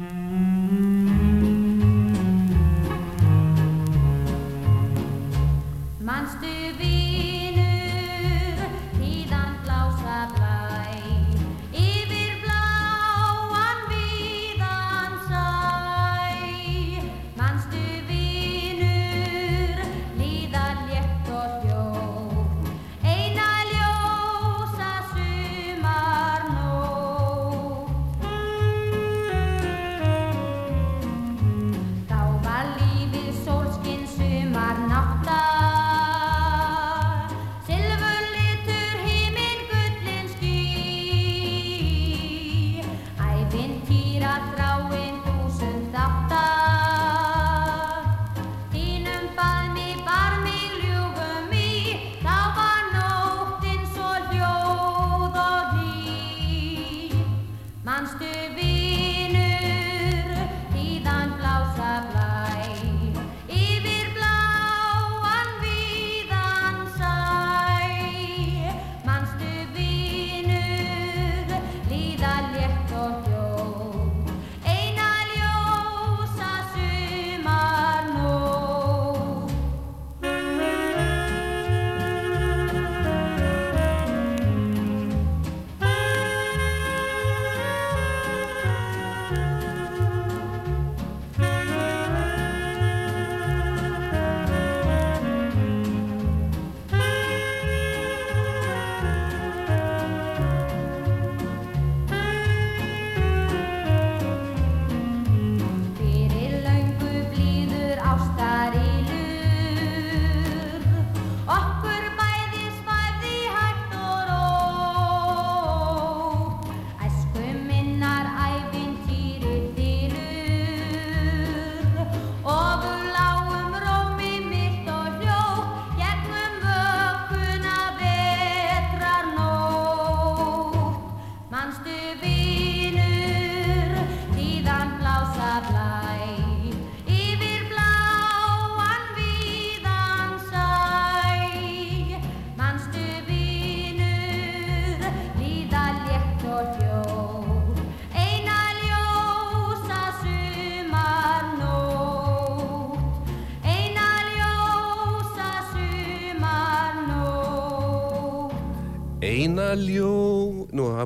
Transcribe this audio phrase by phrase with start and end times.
[0.00, 0.39] Mm-hmm.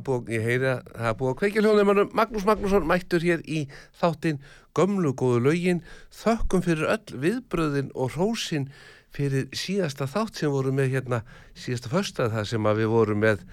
[0.06, 3.64] Búið, ég heyri að það er búið að kveikja hljóðnum Magnús Magnússon mættur hér í
[4.00, 4.40] þáttinn
[4.76, 5.84] gömlu góðu laugin
[6.14, 8.68] þökkum fyrir öll viðbröðin og rósin
[9.14, 11.22] fyrir síðasta þátt sem voru með hérna
[11.54, 13.44] síðasta förstað það sem að við vorum með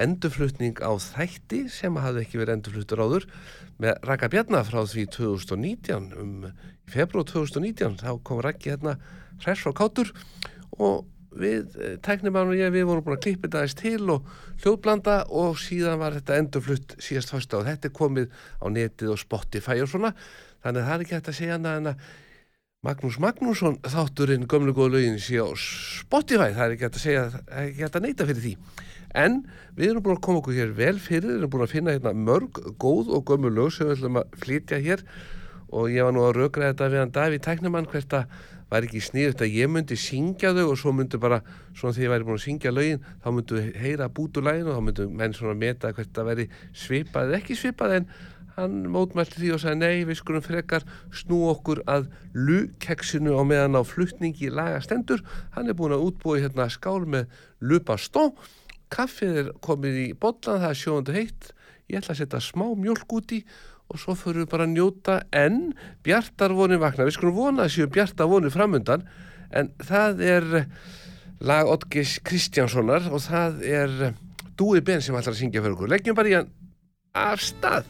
[0.00, 3.26] endurflutning á þætti sem hafði ekki verið endurfluttur áður
[3.82, 6.34] með Raka Bjarnar frá því 2019 um
[6.90, 8.96] februar 2019 þá kom Raki hérna
[9.42, 10.12] hræst frá kátur
[10.78, 14.30] og við, eh, tæknimann og ég, við vorum búin að klippa þetta aðeins til og
[14.62, 18.26] hljóðblanda og síðan var þetta endurflutt síðast fyrsta og þetta er komið
[18.60, 20.14] á netið og Spotify og svona.
[20.64, 22.04] Þannig að það er ekki hægt að segja annað en að
[22.80, 26.54] Magnús Magnússon þátturinn gömlu góðu lögin sé á Spotify.
[26.56, 27.24] Það er ekki hægt að segja,
[27.60, 28.54] ekki hægt að neyta fyrir því.
[29.20, 29.34] En
[29.76, 32.14] við erum búin að koma okkur hér vel fyrir, við erum búin að finna hérna
[32.16, 35.04] mörg góð og gömlu lög sem við ætlum að flytja hér.
[35.76, 38.32] Og ég var nú að raugra þetta við hann Daví Tæknumann hvert að
[38.70, 41.40] var ekki sniðut að ég myndi syngja þau og svo myndi bara,
[41.76, 44.78] svona því ég væri búin að syngja lögin, þá myndu heyra bút úr lægin og
[44.78, 48.08] þá myndu menn svona meta hvert að veri svipað eða ekki svipað en
[48.56, 53.78] hann mótmælti því og sagði nei, við skulum frekar snú okkur að lukeksinu á meðan
[53.78, 55.22] á fluttningi lagastendur,
[55.56, 57.30] hann er búin að útbúi hérna skál með
[57.62, 58.30] lupastó
[58.90, 61.50] kaffið er komið í botlan, það er sjóðandu heitt.
[61.90, 63.40] Ég ætla að setja smá mjölk út í
[63.90, 65.60] og svo fyrir við bara að njóta en
[66.06, 69.06] bjartar vonið vakna, við skulum vona að séu bjartar vonið framundan
[69.50, 70.48] en það er
[71.40, 73.96] lag Otgis Kristjánssonar og það er
[74.60, 75.88] Dúi Ben sem ætlar að syngja fyrir okkur.
[75.88, 76.50] Leggjum bara í hann
[77.16, 77.88] af stað.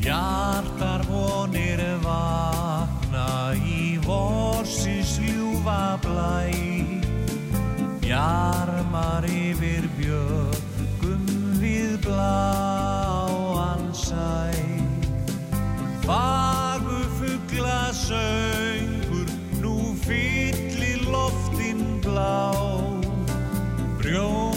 [0.00, 0.99] Bjartar
[5.60, 6.50] ljúfa blæ.
[8.00, 11.24] Bjarmar yfir bjögum
[11.60, 14.52] við bláan sæ
[16.02, 19.28] Fagu fuggla söngur
[19.60, 22.52] nú fyllir loftin blá.
[23.98, 24.49] Brjóstin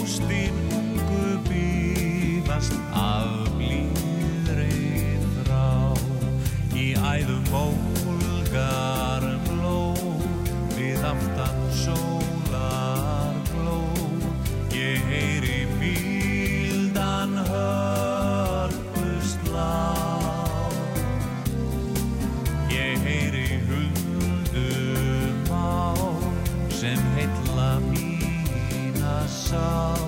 [29.54, 30.03] all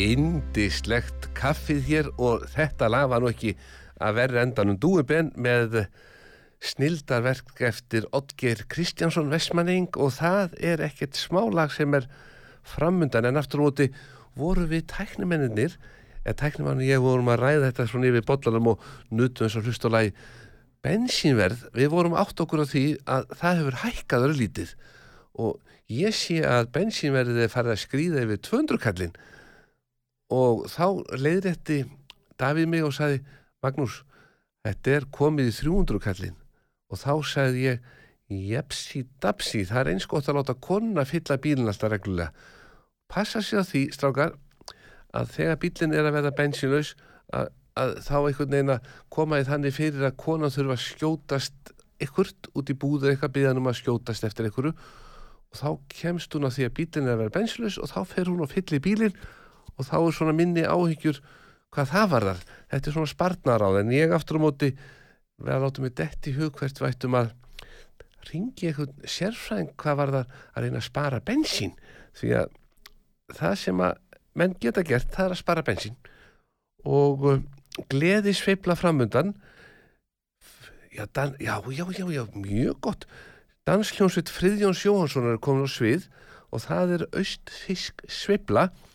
[0.00, 3.52] Indislegt kaffið hér og þetta lag var nú ekki
[4.00, 4.78] að verða endanum.
[4.80, 5.82] Dúibenn með
[6.64, 12.08] snildarverk eftir Oddgeir Kristjánsson Vestmanning og það er ekkert smálag sem er
[12.64, 13.28] framundan.
[13.28, 13.90] En aftur úti
[14.38, 15.76] voru við tæknimennir
[16.24, 19.66] en tæknimann og ég vorum að ræða þetta svona yfir bollanum og nutum eins og
[19.68, 20.14] hlustulagi
[20.84, 24.70] bensínverð, við vorum átt okkur á því að það hefur hækkað örlítið
[25.44, 25.58] og
[25.92, 29.18] ég sé að bensínverðið er farið að skrýða yfir 200 kallinn
[30.30, 30.86] og þá
[31.18, 31.82] leiðrétti
[32.40, 33.20] Davíð mig og sagði
[33.60, 34.00] Magnús,
[34.64, 36.36] þetta er komið í 300 kallinn.
[36.90, 37.88] Og þá sagði ég
[38.30, 42.30] jepsi dapsi, það er eins gott að láta konuna fylla bílinn alltaf reglulega.
[43.10, 44.36] Passa sér því, strákar
[45.16, 46.94] að þegar bílinn er að verða bensínlaus
[47.34, 51.74] að, að þá einhvern veginn að koma í þannig fyrir að konan þurfa að skjótast
[52.00, 56.46] ykkurt út í búður eitthvað byggðan um að skjótast eftir ykkuru og þá kemst hún
[56.46, 59.18] að því að bílinn er að vera bensínlaus og þá fer hún og fyllir bílinn
[59.80, 61.20] og þá er svona minni áhyggjur
[61.74, 62.40] hvað það varðar.
[62.70, 64.70] Þetta er svona spartnaráð en ég aftur á móti
[65.40, 67.30] verða að láta mig dett í hug hvert vættum að
[68.30, 71.72] ringi eitthvað sérfræðing hvað varðar að reyna að spara bensín.
[72.18, 72.52] Því að
[73.38, 74.02] það sem að
[74.40, 75.96] menn geta gert það er að spara bensín.
[76.84, 77.40] Og uh,
[77.92, 79.34] gleði sveifla framundan.
[80.90, 83.06] Já, dan, já, já, já, já, mjög gott.
[83.68, 86.08] Dansljónsveit Friðjón Sjóhansson er komin á svið
[86.50, 88.68] og það er austfisk sveifla.
[88.68, 88.89] og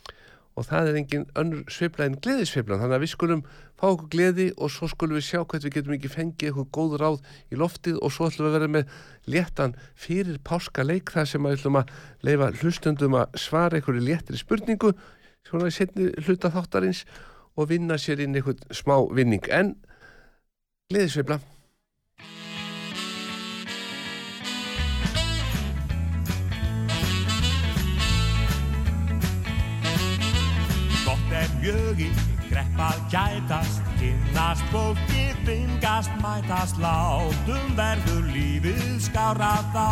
[0.63, 3.41] það er engin önnur sveifla en gleðisveifla þannig að við skulum
[3.75, 6.95] fá okkur gleði og svo skulum við sjá hvernig við getum ekki fengið eitthvað góð
[7.01, 7.17] ráð
[7.51, 8.93] í loftið og svo ætlum við að vera með
[9.35, 11.91] léttan fyrir páska leik þar sem við ætlum að
[12.23, 14.93] leifa hlustundum að svara einhverju léttri spurningu
[15.45, 17.03] svona í setni hluta þáttarins
[17.59, 19.43] og vinna sér inn einhvern smá vinning.
[19.51, 19.75] En
[20.91, 21.41] gleðisveifla
[31.65, 32.09] Í
[32.45, 39.87] greppað gætast, kynnast fólki, vingast, mætast, látum verður lífið skára þá.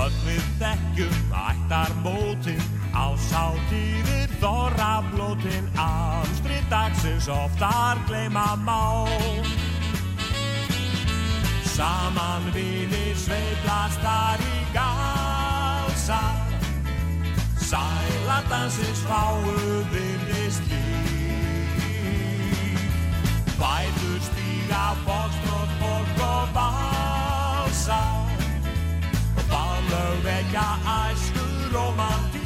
[0.00, 2.64] Öll við leggjum ættar mótin
[2.96, 9.04] á sátíðir þorra blótin Amstri dagsins oftar gleyma má
[11.76, 16.49] Saman vinir sveiflast þar í galsa
[17.70, 19.46] Sæladansins fáu
[19.92, 22.00] virðist líf
[23.60, 28.02] Bætur stíga fókstrótt, fólk og valsa
[29.52, 32.42] Bálög vekja æsku romantík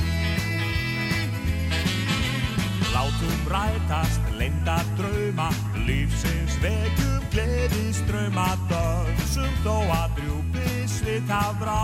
[2.93, 5.49] Látum rætast, leinda drauma
[5.87, 11.81] Lífsins vekjum gleðiströma Dönsum þó að drjúpi svita vrá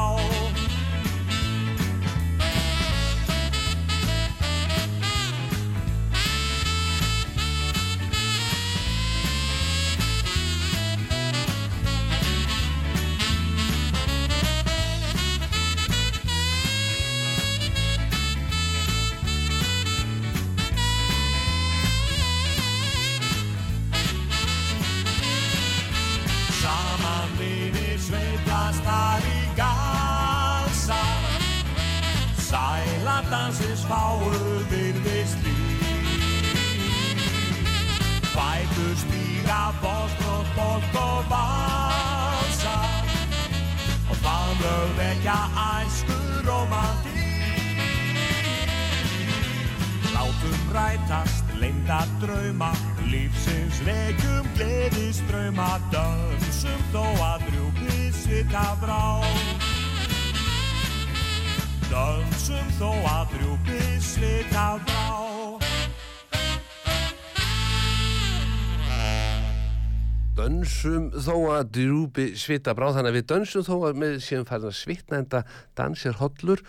[70.81, 74.71] dönsum þó að drjúpi svita bráð þannig að við dönsum þó að með séum farin
[74.71, 76.63] að svitna en það dansir hollur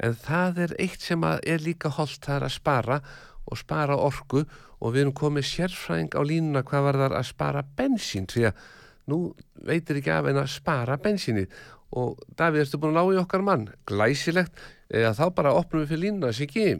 [0.00, 2.98] en það er eitt sem að er líka hollt það er að spara
[3.44, 7.64] og spara orku og við erum komið sérfræðing á línuna hvað var þar að spara
[7.76, 8.64] bensín því að
[9.12, 9.20] nú
[9.68, 11.52] veitir ekki af en að spara bensínið.
[11.92, 13.70] Og Davíð, ertu búin að ná í okkar mann?
[13.88, 14.52] Glæsilegt,
[14.88, 16.70] eða þá bara opnum við fyrir línuna, Siggi.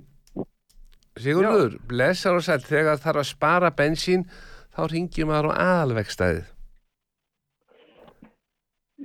[1.20, 4.28] Sigurður, blessar og sæl þegar þarf að spara bensín
[4.76, 6.46] þá ringjum maður á aðalvegstæðið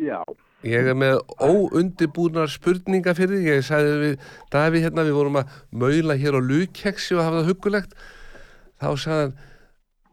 [0.04, 0.20] Já,
[0.64, 3.48] Ég er með óundibúnar spurninga fyrir því.
[3.52, 7.50] Ég sagði við Davíð hérna, við vorum að maula hér á lukkeksi og hafa það
[7.52, 7.98] huggulegt.
[8.80, 9.34] Þá sagði hann,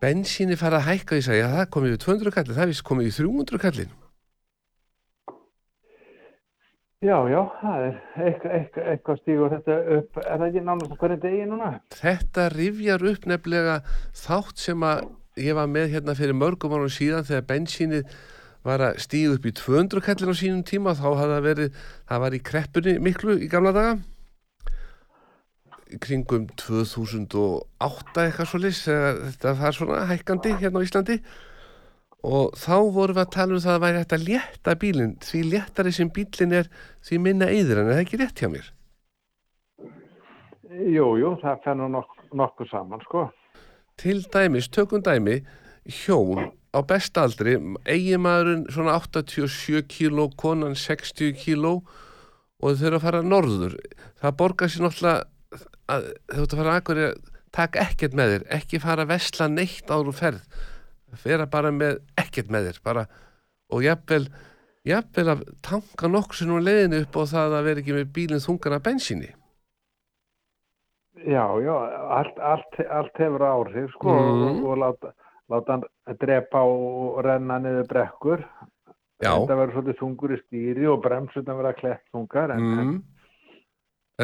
[0.02, 1.20] bensíni fara að hækka.
[1.20, 3.92] Ég sagði, já það komið við 200 kallin, það vist komið við 300 kallin.
[7.00, 7.94] já, já, það er
[8.26, 11.70] eitthvað, eitthvað, eitthvað stígur þetta upp, er það ekki á hvernig degi núna?
[11.96, 13.78] Þetta rifjar upp nefnilega
[14.24, 15.06] þátt sem að
[15.40, 18.18] ég var með hérna fyrir mörgum árum síðan þegar bensínið
[18.66, 21.76] var að stíða upp í 200 kallin á sínum tíma þá hafði það verið,
[22.10, 23.94] það var í kreppunni miklu í gamla daga.
[26.00, 31.16] Kringum 2008 eitthvað svo lis þetta var svona hækkandi hérna á Íslandi.
[32.20, 35.40] Og þá vorum við að tala um það að væri hægt að létta bílinn því
[35.54, 36.68] léttari sem bílinn er
[37.00, 38.68] því minna eyður en er það ekki rétt hjá mér?
[40.70, 43.30] Jú, jú, það fer nú nok nokkuð saman, sko.
[43.96, 45.40] til dæmis, tökum dæmi
[45.84, 47.56] hjón á bestaldri
[47.88, 51.80] eigimaðurinn svona 87 kíló konan 60 kíló
[52.60, 53.74] og þau þurfa að fara norður.
[54.20, 55.24] Það borgar sér náttúrulega
[55.90, 57.02] að þau þurfa að fara að akkur
[57.50, 60.44] takk ekkert með þér, ekki fara að vesla neitt áður og ferð.
[61.24, 63.06] Vera bara með ekkert með þér bara,
[63.74, 64.28] og jafnvel
[64.86, 68.78] jafnvel að tanka sem nú leiðinu upp og það að vera ekki með bílinn þungana
[68.84, 69.32] bensíni.
[71.26, 71.74] Já, já,
[72.16, 74.62] allt, allt, allt hefur áhrif, sko, Mhm.
[74.64, 75.12] og, og láta,
[75.50, 78.44] láta hann drepa og renna niður brekkur.
[79.20, 79.34] Já.
[79.34, 82.94] Þetta verður svolítið þungur í stýri og bremsutan verða klett þungar, en, mm.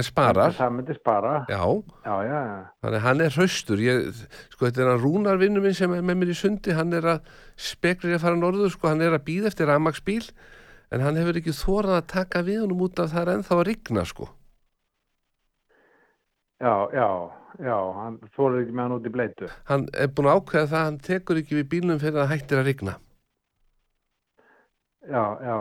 [0.01, 1.33] en sparar en það myndi spara.
[2.07, 2.39] já, Já.
[2.87, 3.83] Þannig hann er hraustur,
[4.55, 7.11] sko þetta er hann Rúnar vinnu minn sem er með mér í sundi, hann er
[7.13, 7.29] að
[7.61, 10.23] spekla í að fara norður, sko hann er að býða eftir rafmaksbíl,
[10.89, 13.65] en hann hefur ekki þórað að taka við honum út af það er ennþá að
[13.69, 14.33] rigna, sko.
[16.57, 17.09] Já, já,
[17.61, 19.49] já, hann þóður ekki með hann út í bleitu.
[19.69, 22.61] Hann er búin að ákveða það, að hann tekur ekki við bílnum fyrir að hættir
[22.63, 22.95] að rigna.
[25.07, 25.57] Já, já,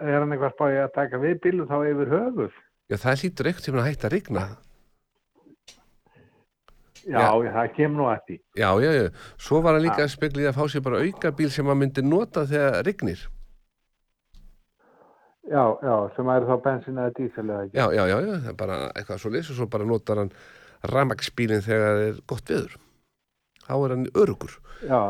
[0.00, 2.60] er hann eitthvað spáið að taka við bílum þá yfir höfuð?
[2.92, 4.46] Já, það hlýtur ekkert til að hætta að rigna.
[7.02, 7.52] Já, Já.
[7.58, 8.38] það kemur nú því.
[8.62, 9.04] Já, já, já,
[9.42, 11.80] svo var hann líka að spekla í að fá sér bara auka bíl sem hann
[11.82, 13.24] myndi nota þegar rignir.
[13.26, 13.41] Já,
[15.50, 17.78] já, sem er þá bensin eða dísel eða ekki.
[17.78, 20.36] Já, já, já, já, það er bara eitthvað svo leys og svo bara notar hann
[20.92, 22.78] rafmaksbílinn þegar það er gott veður.
[23.62, 24.54] Þá er hann örugur.
[24.86, 25.02] Já,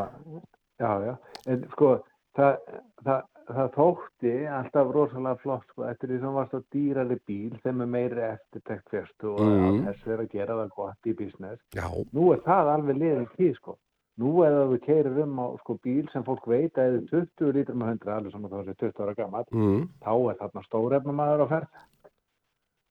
[0.81, 1.13] já, já.
[1.49, 1.93] En sko,
[2.37, 2.59] það,
[3.05, 7.85] það, það þótti alltaf rosalega flott sko, eftir því sem varst á dýrari bíl þeim
[7.85, 9.79] er meiri eftirtekt fyrstu og mm.
[9.87, 11.63] þess verið að gera það gott í business.
[11.75, 13.77] Já, Nú er það alveg liðin tíð sko.
[14.21, 17.81] Nú eða þú keirir um á sko, bíl sem fólk veit að eða 20 lítrum
[17.81, 21.47] að 100, alveg svona þá sé 20 ára gammal, mm, þá er þarna stórefnamaður á
[21.53, 21.71] ferð.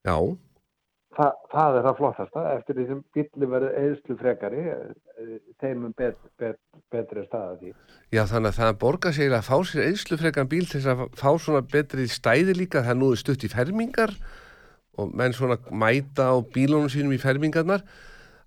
[0.03, 0.17] já,
[1.13, 5.91] Þa, það er það flottasta, eftir því sem bíli verður eðslu frekari, eh, þeim er
[5.99, 6.57] bet, bet,
[6.89, 7.73] betri staða því.
[8.09, 11.61] já, þannig að það borgar sig að fá sér einslufrekan bíl til að fá svona
[11.61, 14.15] betri stæði líka, það er nú stutt í fermingar
[14.97, 17.85] og menn svona mæta á bílunum sínum í fermingarnar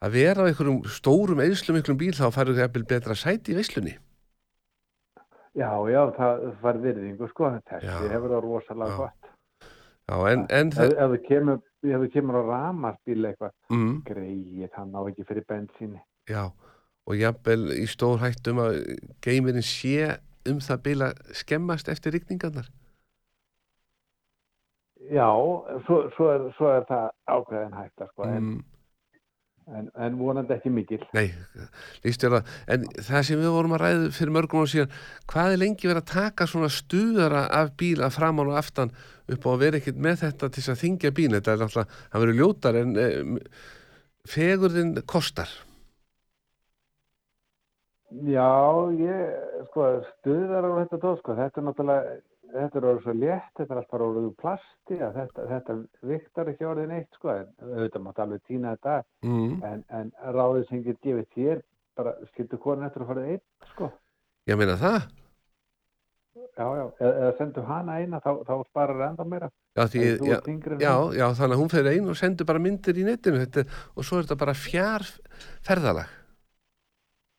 [0.06, 3.96] að vera á einhverjum stórum einslum bíl þá þau eppil betra sæti í veislunni.
[5.56, 9.30] Já, já, það var virðingu sko, þessi hefur það rosalega gott.
[10.06, 11.62] Já, en, en það, ef þú kemur,
[12.12, 16.02] kemur á ramarsbíl eitthvað, mm, greið, hann á ekki fyrir bensíni.
[16.28, 16.44] já,
[17.06, 18.82] og jafnvel í stór hættum að
[19.24, 22.68] geimirinn sé um það bíl að skemmast eftir rigningarnar.
[25.10, 25.26] Já,
[25.86, 28.64] svo, svo, er, svo er það ákveðin hætta sko, Mm, en,
[29.66, 31.00] en vonandi ekki mikil.
[31.16, 31.26] nei,
[32.04, 34.96] líst þér að, en það sem við vorum að ræða fyrir mörgum á síðan,
[35.32, 38.94] hvað er lengi verið að taka svona stuðara af bíl að framan og aftan
[39.26, 42.24] upp á að vera ekkert með þetta til að þingja bíl, þetta er náttúrulega, það
[42.24, 43.16] verður ljótar en eh,
[44.36, 45.50] fegurðin kostar.
[48.22, 48.50] Já,
[49.02, 52.16] ég, sko, stuðar á þetta tóð, sko, þetta er náttúrulega,
[52.52, 55.76] þetta er orðið svo létt, þetta er alltaf orðið úr plasti, þetta, þetta
[56.12, 59.62] viktar ekki orðið neitt, sko, en auðvitað mátt alveg týna þetta, Mm.
[59.64, 61.62] en, en ráðið sem get gefið þér,
[61.96, 63.92] bara skildu konin eftir að fara einn, sko,
[64.46, 65.08] Ég meina það,
[66.36, 70.38] já, já, eða, eða sendu hana eina, þá, þá sparar enda meira, já, því, já,
[70.78, 74.06] já, já, þannig að hún fyrir einn og sendur bara myndir í netinu þetta, og
[74.06, 75.08] svo er þetta bara fjár
[75.66, 76.14] ferðalag.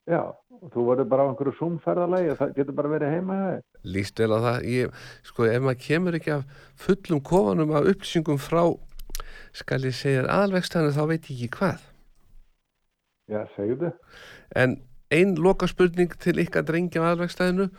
[0.07, 0.21] Já,
[0.61, 3.37] og þú verður bara á einhverju sumferðalagi og það getur bara verið heima
[3.87, 4.67] líst vel á það.
[4.71, 8.63] Ég, sko ef maður kemur ekki af fullum kofanum af upplýsingum frá
[9.57, 11.85] skal ég segja aðalvegstæðinu þá veit ég ekki hvað.
[13.27, 13.91] Já, segðu.
[14.55, 14.79] en
[15.11, 17.69] ein loka spurning til ykkar drengja af aðalvegstæðinu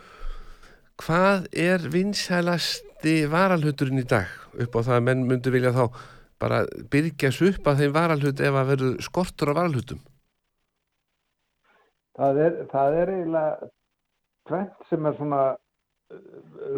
[0.99, 4.29] hvað er vinsælasti varalhuturinn í dag?
[4.59, 5.85] Upp á það að menn myndu vilja þá
[6.39, 10.01] bara byrgjast upp að þeim varalhut ef að verður skortur á varalhutum
[12.17, 13.69] Það er, það er eiginlega
[14.49, 15.41] tvent sem er svona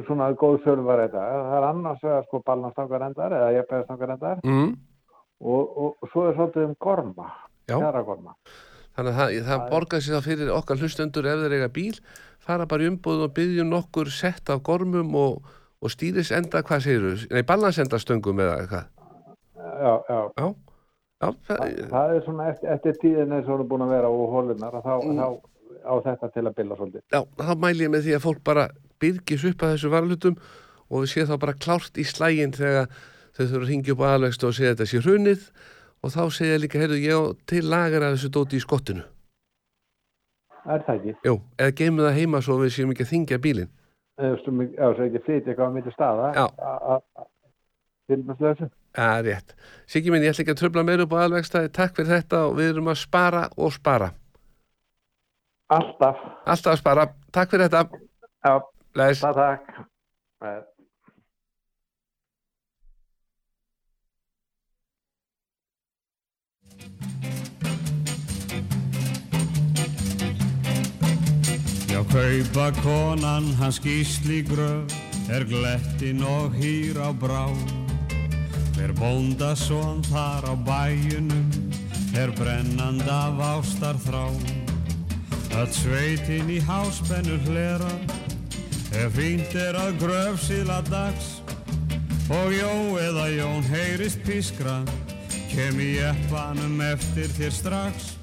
[0.06, 1.22] svona góð sölvar þetta.
[1.22, 4.74] Það er annars vegar sko ballanstangarendar eða jafnvegastangarendar mm.
[5.40, 7.30] og, og, og svo er svolítið um gorma,
[7.72, 8.36] kjaragorma.
[8.98, 11.94] Þannig að það, það borgar sér þá fyrir okkar hlustendur ef þeir eiga bíl,
[12.44, 17.14] fara bara í umbúð og byggja nokkur sett af gormum og, og stýrisenda, hvað segirðu?
[17.32, 18.92] Nei, ballansendastöngum eða eitthvað.
[19.62, 20.20] Já, já.
[20.36, 20.48] Já,
[21.22, 24.10] já, Það, það, er svona eftir, eftir tíðin eins og hún er búin að vera
[24.10, 25.18] og hólunar þá, Mm.
[25.18, 25.28] þá
[25.82, 27.02] á þetta til að billa svolítið.
[27.12, 28.68] já, þá mæli ég með því að fólk bara
[29.00, 30.36] byrgis upp að þessu varlutum
[30.92, 32.88] og við séum þá bara klárt í slægin þegar
[33.32, 35.42] þau þurfa að ringja upp á aðlegstu og segja þetta sé hrunið
[36.04, 39.04] og þá segja líka, heyrðu, ég á til lagar að þessu dóti í skottinu.
[40.66, 41.14] Er það ekki?
[41.26, 43.70] Jú, eða geymum það heima svo við séum ekki að þingja mikið-
[44.22, 46.26] Já, svo ekki flytja eitthvað á milli staða.
[46.36, 46.46] Já.
[48.94, 49.54] Er rétt.
[49.88, 51.70] Siggi minn, ég ætla ekki að tröfla meira upp á aðalvegstæði.
[51.78, 54.10] Takk fyrir þetta og við erum að spara og spara.
[55.72, 56.20] Alltaf.
[56.46, 57.06] Alltaf að spara.
[57.32, 58.02] Takk fyrir þetta.
[58.44, 58.54] Já,
[59.00, 59.22] Læs.
[59.24, 59.72] það takk.
[60.44, 60.60] Eh,
[71.92, 74.94] Já, kaupa konan hans gísli gröf
[75.30, 77.46] er glettin og hýr á brá.
[78.82, 81.52] Hver bóndasón þar á bæjunum
[82.18, 84.24] er brennand af ástar þrá.
[85.54, 87.92] Öll sveitin í háspennu hlera
[88.98, 91.30] ef fínt er að gröf síla dags
[92.26, 94.80] og Jó eða Jón heyrist pískra
[95.52, 98.16] kem í eppanum eftir þér strax.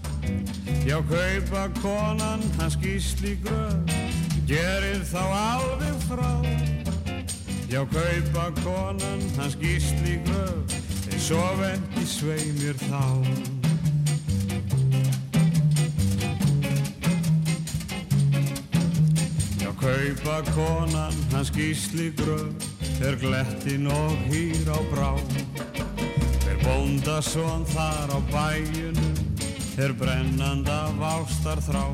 [0.82, 3.94] Já, kaupa konan hans gísli gröf,
[4.50, 6.34] gerir þá alveg frá.
[7.68, 10.72] Já, kaupa konan hans gísli gröf,
[11.04, 13.02] þeir sof ekki sveimir þá.
[19.60, 22.56] Já, kaupa konan hans gísli gröf,
[23.04, 25.12] er glettin og hýr á brá.
[26.48, 29.20] Er bóndasón þar á bæjunum,
[29.76, 31.84] er brennand af ástar þrá.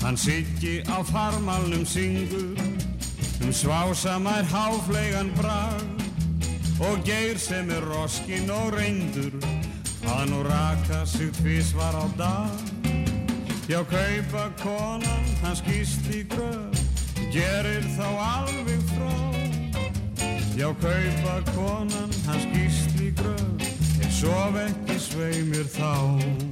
[0.00, 2.56] Hann siggi á farmalnum syngur,
[3.48, 5.80] um svásamær háfleigan brag.
[6.80, 9.32] Og geir sem er roskin og reyndur,
[10.04, 12.52] að nú raka sig tvísvar á dag.
[13.68, 16.76] Já, kaupa konan hans gísli gröf,
[17.32, 19.16] gerir þá alveg frá
[20.56, 23.60] Já, kaupa konan hans gísli gröð
[24.00, 26.47] Ég sof ekki sveimir þá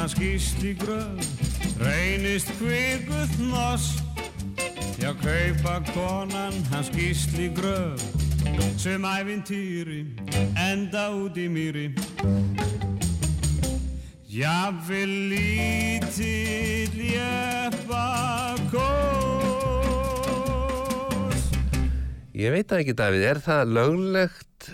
[0.00, 1.20] konan hans gísli gröð
[1.76, 4.00] Reynist kvikuð noss
[4.96, 8.00] Já, kaupa konan hans gísli gröð
[8.80, 10.06] Sem æfintýri
[10.56, 11.92] enda út í mýri.
[14.24, 18.80] Jafnvel lítill jeppa kós
[22.32, 24.72] Ég veit það ekki, Davíð, er það löglegt,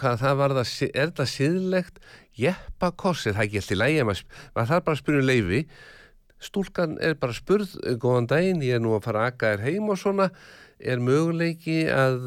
[0.00, 2.00] hvað það var það, er það síðlegt,
[2.38, 5.60] jeppakoss, er það ekki alltaf lægi, maður þarf bara að spyrja um leifi,
[6.42, 9.92] stúlkan er bara spurð, góðan daginn, ég er nú að fara að akka þér heim
[9.92, 10.26] og svona,
[10.82, 12.18] er möguleiki að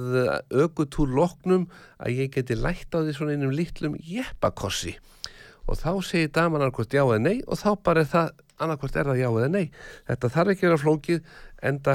[0.53, 1.67] aukutúr loknum
[1.99, 4.93] að ég geti lætt á því svona einum litlum jeppakossi?
[5.65, 8.27] Og þá segir daman annarkvæmt já eða nei og þá bara er það
[8.61, 9.67] annarkvæmt er það já eða nei.
[10.07, 11.19] Þetta þarf ekki að vera flókið
[11.65, 11.93] enda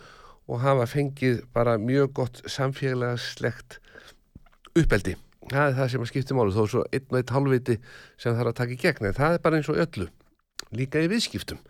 [0.49, 3.79] og hafa fengið bara mjög gott samfélagslegt
[4.77, 5.15] uppeldi.
[5.49, 7.77] Það er það sem að skipta málu þó svo einn og einn halvviti
[8.21, 10.09] sem þarf að taka í gegn en það er bara eins og öllu
[10.75, 11.61] líka í viðskiptum.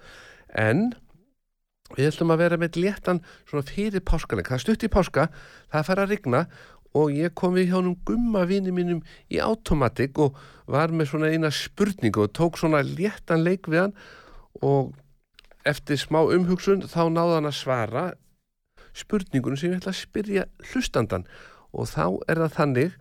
[0.56, 0.90] En
[1.96, 4.50] við ætlum að vera með léttan svona fyrir páskaleg.
[4.50, 5.30] Það stutt í páska,
[5.72, 6.44] það fara að rigna
[6.98, 10.38] og ég kom við hjá húnum gumma vini mínum í automatik og
[10.70, 13.96] var með svona eina spurningu og tók svona léttan leik við hann
[14.66, 14.96] og
[15.68, 18.06] eftir smá umhugsun þá náða hann að svara
[18.98, 21.28] spurningunum sem ég ætla að spyrja hlustandan
[21.76, 22.96] og þá er það þannig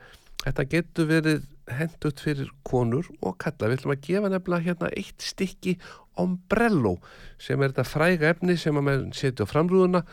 [0.45, 1.47] þetta getur verið
[1.79, 5.77] hendut fyrir konur og kalla við ætlum að gefa nefnilega hérna eitt stykki
[6.19, 6.97] ombrello
[7.41, 10.05] sem er þetta fræga efni sem að mann setja á framrúðuna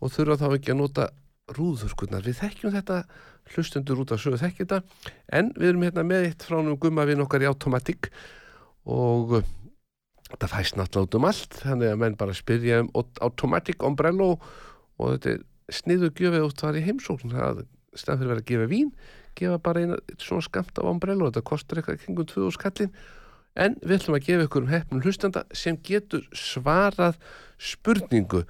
[0.00, 1.08] og þurfa þá ekki að nota
[1.54, 2.24] rúðurskurnar.
[2.24, 3.02] Við þekkjum þetta
[3.54, 7.06] hlustundur út af sögu þekkjum þetta en við erum hérna með eitt frá nú gumma
[7.08, 8.10] við nokkar í automatik
[8.84, 9.38] og
[10.34, 15.14] þetta fæst náttúrulega út um allt þannig að menn bara spyrja um automatic ombrello og
[15.14, 17.32] þetta er sniðu gjöfið út þar í heimsókn.
[17.32, 18.90] Það stæðan fyrir að vera að gefa vín
[19.38, 22.92] gefa bara eina svona skamt af ombrello þetta kostar eitthvað kringum 2000 skallin
[23.54, 27.18] en við ætlum að gefa ykkur um hefnum hlustanda sem getur svarað
[27.58, 28.42] spurningu.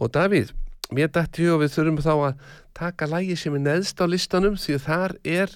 [0.00, 0.52] Og Davíð
[0.94, 2.44] mér dætti og við þurfum þá að
[2.76, 5.52] taka lægi sem er neðst á listanum því þar er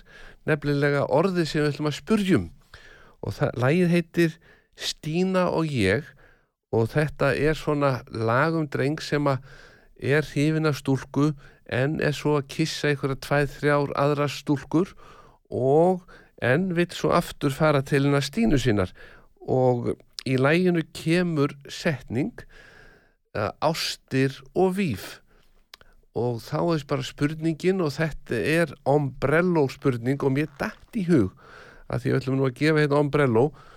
[0.49, 2.51] nefnilega orðið sem við ætlum að spurjum
[3.25, 4.37] og það, lægið heitir
[4.77, 6.07] Stína og ég
[6.75, 9.45] og þetta er svona lagum dreng sem að
[10.03, 11.33] er hrifin af stúlku
[11.73, 14.95] en er svo að kissa einhverja tvæð þrjár aðra stúlkur
[15.55, 16.03] og
[16.43, 18.91] en vil svo aftur fara til hennar Stínu sínar.
[19.41, 19.95] Og
[20.27, 22.33] í læginu kemur setning
[23.37, 25.21] uh, ástir og víf.
[26.15, 31.33] Og þá er bara spurningin og þetta er ombrello spurning og mér dætt í hug
[31.89, 33.74] að því ætlum nú að gefa hérna ombrello og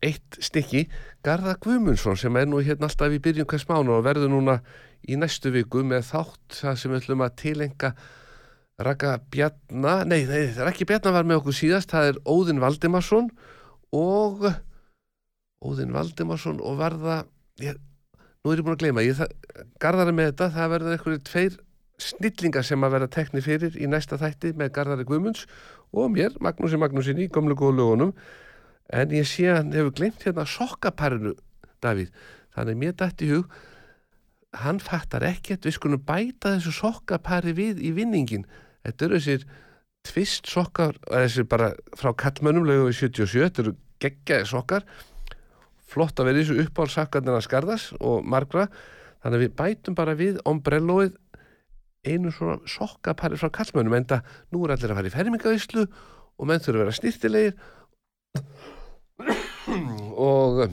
[0.00, 0.86] eitt stykki
[1.24, 4.60] Garða Guðmundsson sem er nú hérna alltaf í byrjun hvers mánu og verður núna
[5.08, 7.92] í næstu viku með þátt það sem við ætlum að tilenga
[8.80, 13.28] Raka Bjarnar, nei, nei, Raki Bjarnar var með okkur síðast, það er Óðinn Valdimarsson
[13.92, 14.46] og
[15.60, 17.18] Óðinn Valdimarsson og varða,
[17.60, 17.76] ég,
[18.40, 19.20] nú er ég búin að gleyma, ég
[19.82, 21.58] garðari með þetta, það verður einhverju tveir
[22.00, 25.44] snillingar sem að vera tekni fyrir í næsta þætti með Garðari Guðmunds
[25.92, 28.14] og mér, Magnúsi Magnúsinni, gömlu góðu lögunum,
[28.90, 31.34] en ég sé að hann hefur glemt hérna sokkaparinu,
[31.80, 32.10] Davíð,
[32.56, 33.52] þannig mér dætt í hug,
[34.60, 38.46] hann fattar ekkert, við skulum bæta þessu sokkapari við í vinningin,
[38.84, 39.46] þetta eru þessir
[40.06, 44.86] tvist sokkar, þessi bara frá kallmönnum lögu í 77, þetta eru geggjaði sokkar,
[45.90, 48.68] flott að vera þessu uppálsakkarnina skarðas og margra,
[49.22, 51.14] þannig að við bætum bara við ombrelloið
[52.08, 56.48] einu svona sokkapari frá kallmönnum, en það nú er allir að fara í fermingaðislu og
[56.48, 57.54] menn þurfa að vera snirtilegir
[60.30, 60.64] og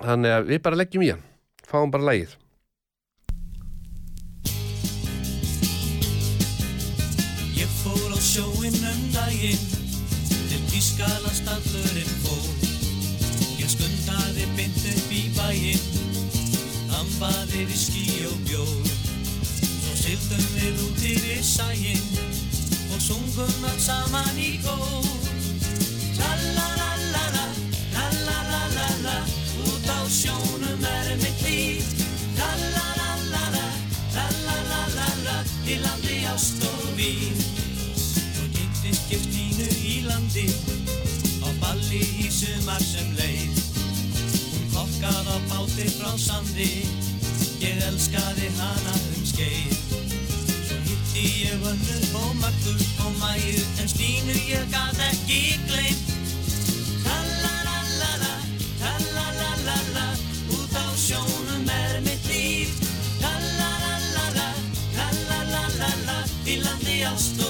[0.00, 1.22] þannig að við bara leggjum í hann
[1.68, 2.34] fáum bara lægið
[7.54, 9.64] Ég fór á sjóinn um daginn
[10.50, 12.48] til Tískaland stallurinn fór.
[13.60, 15.84] Ég skundaði beint upp í bæinn,
[16.98, 18.90] ambaði við skí og bjór.
[19.54, 22.04] Svo sildum við út yfir sæinn
[22.90, 24.56] og sungum allt saman í.
[24.64, 25.14] Tralalalala,
[26.18, 26.93] tralalalala,
[29.84, 31.84] út á sjónum er mitt líf.
[32.36, 33.66] Tralalalala,
[34.12, 37.36] tralalalala, í landi ást og vín.
[37.96, 38.44] Svo
[39.12, 40.48] ég Stínu í landi,
[41.44, 43.60] á balli í sumar sem leið.
[44.52, 46.86] Hún kokkað á báti frá sandi,
[47.60, 49.76] ég elskaði hana um skeið.
[50.64, 56.13] Svo hitti ég vönnu og maggur og mæju, en Stínu ég gat ekki gleymt.
[67.14, 67.43] Landi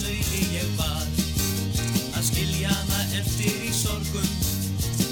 [0.00, 1.06] dæmalus auði ég var.
[2.16, 4.30] Að skilja hana eftir í sorgun,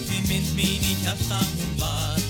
[0.09, 2.21] því mynd mín í hjarta hún var.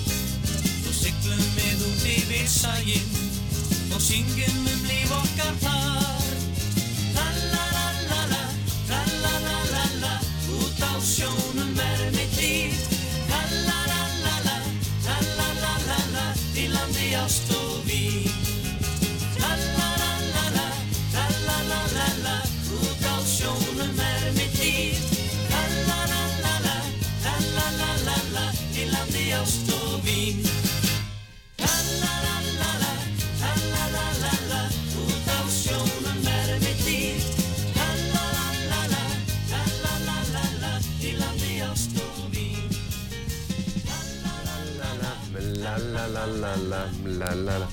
[0.83, 3.09] Svo siglum við út yfir sæinn
[3.93, 6.33] og syngjum um líf okkar þar.
[7.13, 8.43] Tralalala,
[8.89, 10.13] tralalala,
[10.59, 12.83] út á sjónum er mitt líf.
[13.29, 14.59] Tralalala,
[15.05, 17.58] tralalala, í landi ást
[47.05, 47.67] Lalalala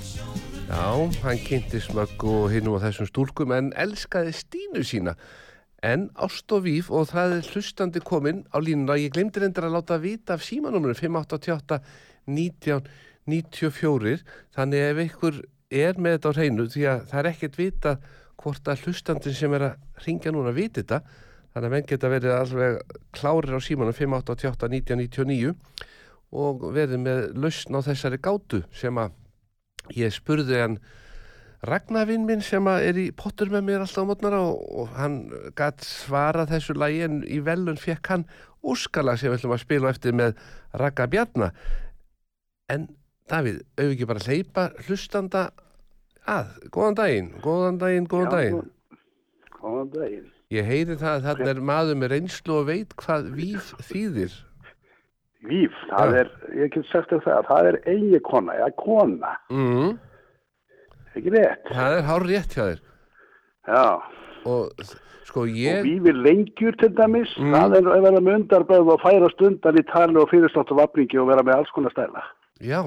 [0.67, 0.91] Já,
[1.23, 5.13] hann kynnti smöggu og hinn og þessum stúlkum en elskaði Stínu sína.
[5.79, 8.97] En Ást og Víf og það er hlustandi kominn á línuna.
[8.99, 11.79] Ég glemdi reyndar að láta vita af símanúmurinn 588
[12.27, 14.25] 1994
[14.57, 15.39] þannig ef ykkur
[15.71, 17.97] er með þetta á hreinu því að það er ekkert vita
[18.43, 20.99] hvort að hlustandin sem er að ringja núna viti þetta.
[21.55, 25.55] Þannig að menn geta verið alveg klárir á símanum 588 1999
[26.37, 29.17] og verið með lausn á þessari gátu sem að
[29.97, 30.79] ég spurði hann
[31.67, 35.17] Ragnarvinn minn sem að er í pottur með mér alltaf á mótnara og, og hann
[35.57, 38.27] gætt svara þessu lagi en í velun fekk hann
[38.67, 40.37] úskala sem við ætlum að spila eftir með
[40.77, 41.51] Ragga Bjarna.
[42.71, 42.89] En
[43.27, 45.41] Davíð, auðvitað ekki bara hleypa hlustanda
[46.31, 48.61] að, góðan daginn góðan daginn, góðan daginn.
[49.57, 50.29] Góðan daginn.
[50.55, 54.37] ég heyri það að þarna er maður með reynslu og veit hvað víf þýðir
[55.45, 56.21] Víf, það Já.
[56.21, 59.99] er, ég get sagt þér það, það er eigi kona, eða kona, mm,
[61.17, 61.67] ekki rétt.
[61.73, 62.81] það er hár rétt hjá þér
[63.67, 63.85] Já,
[64.47, 64.71] og
[65.27, 67.53] sko og ég víf er lengjur til dæmis, Mm.
[67.53, 71.29] það er að vera með undarböð og færa stundan í tali og fyrirstáttu vapningi og
[71.29, 72.23] vera með alls konar stæla.
[72.61, 72.83] Já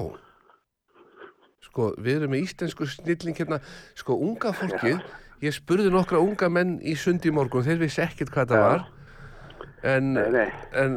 [1.70, 3.60] Sko, við erum með íslensku snilling hérna
[3.94, 5.00] Sko, unga fólkið
[5.44, 8.64] Ég spurði nokkra unga menn í sundi morgun Þeir vissi ekkert hvað það Já.
[8.70, 8.82] var
[9.82, 10.46] En, Nei, nei.
[10.76, 10.96] en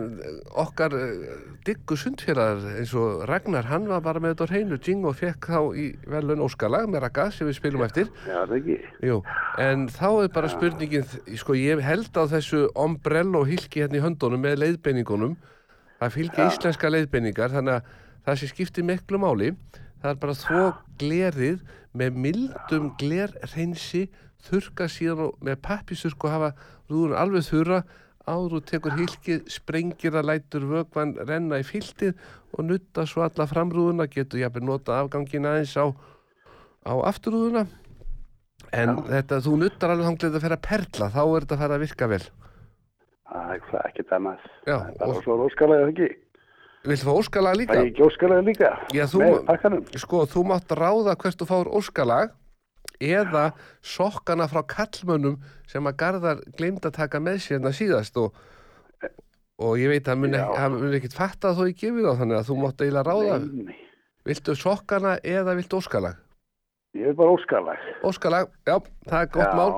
[0.59, 5.05] okkar eh, diggu sundfélagar eins og Ragnar, hann var bara með þetta á hreinu Jing
[5.07, 8.43] og fekk þá í velun Óskala með Ragga sem við spilum eftir Já.
[9.07, 9.21] Jú,
[9.63, 11.07] En þá er bara spurningin,
[11.39, 15.37] sko ég held á þessu ombrello hilki hérna í höndunum með leiðbeiningunum.
[16.01, 17.95] Það fylgja íslenska leiðbeiningar, þannig að
[18.27, 19.53] það sem skiptir miklu máli,
[20.03, 20.63] það er bara þvó
[20.99, 21.63] glerið
[21.95, 24.07] með mildum glerreinsi,
[24.43, 26.49] þurka síðan og með pappisurku hafa
[26.91, 27.83] rúðun alveg þurra,
[28.27, 32.13] áður og tekur hilkið, sprengir að lætur vögvan renna í fyltið
[32.55, 35.85] og nutta svo alla framrúðuna, getur jafnir nota afgangin aðeins á,
[36.87, 37.65] á afturrúðuna.
[38.73, 41.75] En þetta, þú nuttar alveg þanglega að fer að perla, þá er þetta að fara
[41.77, 42.23] að virka vel.
[43.33, 44.45] Það er það ekkert annað.
[44.67, 46.07] Já, Það er bara og- svo óskalega ekki.
[46.83, 47.75] Viltu fá óskalag Það líka?
[47.79, 48.69] er ekki óskalega líka.
[48.91, 49.99] Já, þú-.
[50.03, 52.31] Sko, þú mátt ráða hvert þú fáur óskalag
[53.01, 53.45] eða
[53.81, 55.37] sokkana frá kallmönnum
[55.69, 58.33] sem að Garðar gleymd að taka með sér hérna síðast og,
[59.63, 60.43] og ég veit að hann mun, Já.
[60.45, 63.09] ekki, hann mun ekkit fatta að þú ég gefið þá þannig að þú mátt eiginlega
[63.09, 63.77] ráða Nei,
[64.29, 66.19] viltu sokkana eða viltu óskalag
[66.93, 67.85] Ég er bara óskalag.
[68.05, 68.75] óskalag, já,
[69.09, 69.71] það er gott Já, mál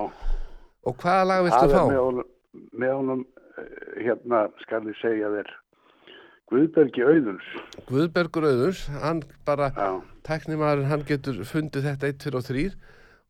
[0.86, 1.84] og hvaða lag viltu fá?
[1.88, 2.26] með honum,
[2.76, 3.22] með honum
[3.58, 5.54] eh, hérna skal ég segja þér
[6.52, 7.46] Guðbergi Auðuns.
[7.90, 9.88] Guðbergur Auðurs, hann bara Já.
[10.28, 12.66] tæknimaðurinn, hann getur fundið þetta 1, 2 og 3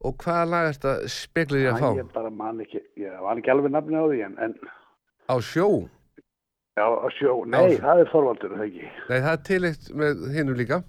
[0.06, 1.90] og hvaða lag er þetta speklið ég að Æ, fá?
[2.00, 4.54] Ég bara man ekki, ég var ekki alveg nafni á því en, en
[5.26, 5.68] Á sjó?
[6.78, 8.90] já, á sjó, nei, Á- það er Þorvaldur, það ekki.
[9.10, 10.82] Nei, það er til eitt með hinnum líka.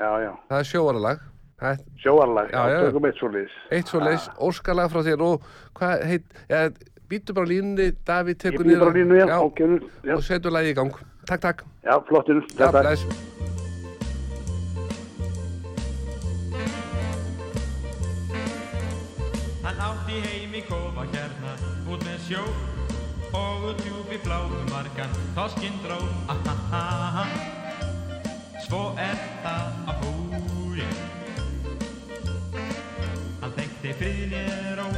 [0.00, 1.26] Já, já, það er sjóaralag
[1.60, 3.56] það er sjóarlag, Já, já, tökum eitt svo liðs.
[3.76, 5.42] eitt svo leis, óskalag frá þér og
[5.76, 6.62] hvað heit, ja,
[7.10, 9.60] býtu bara á línunni Davíð Ég tekur býð bara niður línu, já, já, ok,
[10.08, 10.96] já, og setur lagi í gang.
[11.28, 13.39] Takk, takk, já, flottir, já, þetta.
[20.10, 21.50] Hann átti heim í kofa hérna
[21.86, 22.40] út með sjó
[23.30, 27.22] og út djúpi fláum margan þoskinn dró Ahaha.
[28.64, 30.88] Svo er það að húi
[33.38, 34.90] Hann þekkti friðinni ró.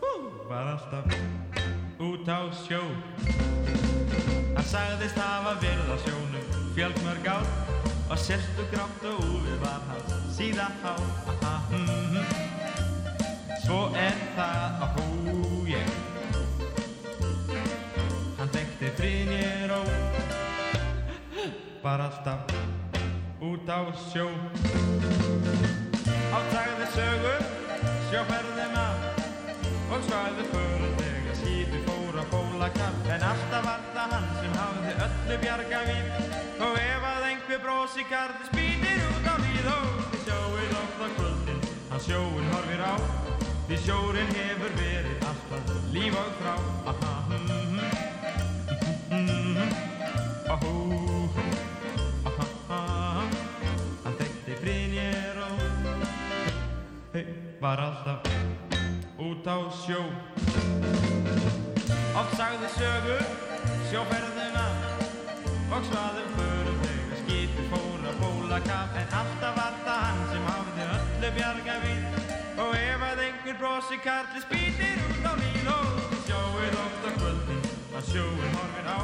[0.00, 0.12] Hú,
[0.48, 1.12] var alltaf
[2.00, 2.80] út á sjó.
[4.56, 7.56] Hann sagðist hafa verið á sjónum fjölmörg ár
[8.08, 12.39] og sérstu grátt og úfið var hans síða há Aha, mm, mm.
[13.70, 15.90] Svo er það að hú ég
[18.34, 19.90] Hann þekkti frinir og
[21.84, 22.50] Var alltaf
[23.46, 24.26] út á sjó.
[26.34, 27.36] Átagði sögu
[28.08, 29.06] Sjóferðum af
[29.94, 34.60] Og svæði fyrir þegar skipi fór að bóla kapp En alltaf var það hann sem
[34.64, 36.12] hafði öllu bjarga vín
[36.58, 41.08] Og ef að einhver brosi kardi spýnir út á líð Og þið sjáuð oft á
[41.20, 43.19] kvöldin Hann sjóin horfir á
[43.70, 49.70] Því sjórin hefur verið alltaf líf og frá mm, mm, mm, mm.
[54.02, 55.54] Hann þekkti Brynjar og
[57.62, 58.26] var alltaf
[59.22, 60.02] út á sjó
[62.18, 63.20] Oft sagði sögu
[63.92, 64.66] sjóferðina
[65.70, 70.44] og svaðum förum þegar skipi fór að bóla kapp en alltaf var það hann sem
[70.50, 71.89] hafði öllu bjarga vín
[73.60, 78.86] brosi karli spýtir út á lín og þið sjáuð oft á kvöldin að sjóin horfir
[78.88, 78.98] á.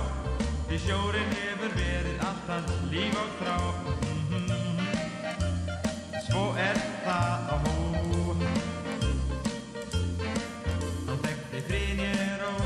[0.66, 3.56] Því sjórin hefur verið allt hans líf og þrá
[6.24, 7.74] Svo er það á hú
[11.06, 12.60] Hann þekkti Brynjar og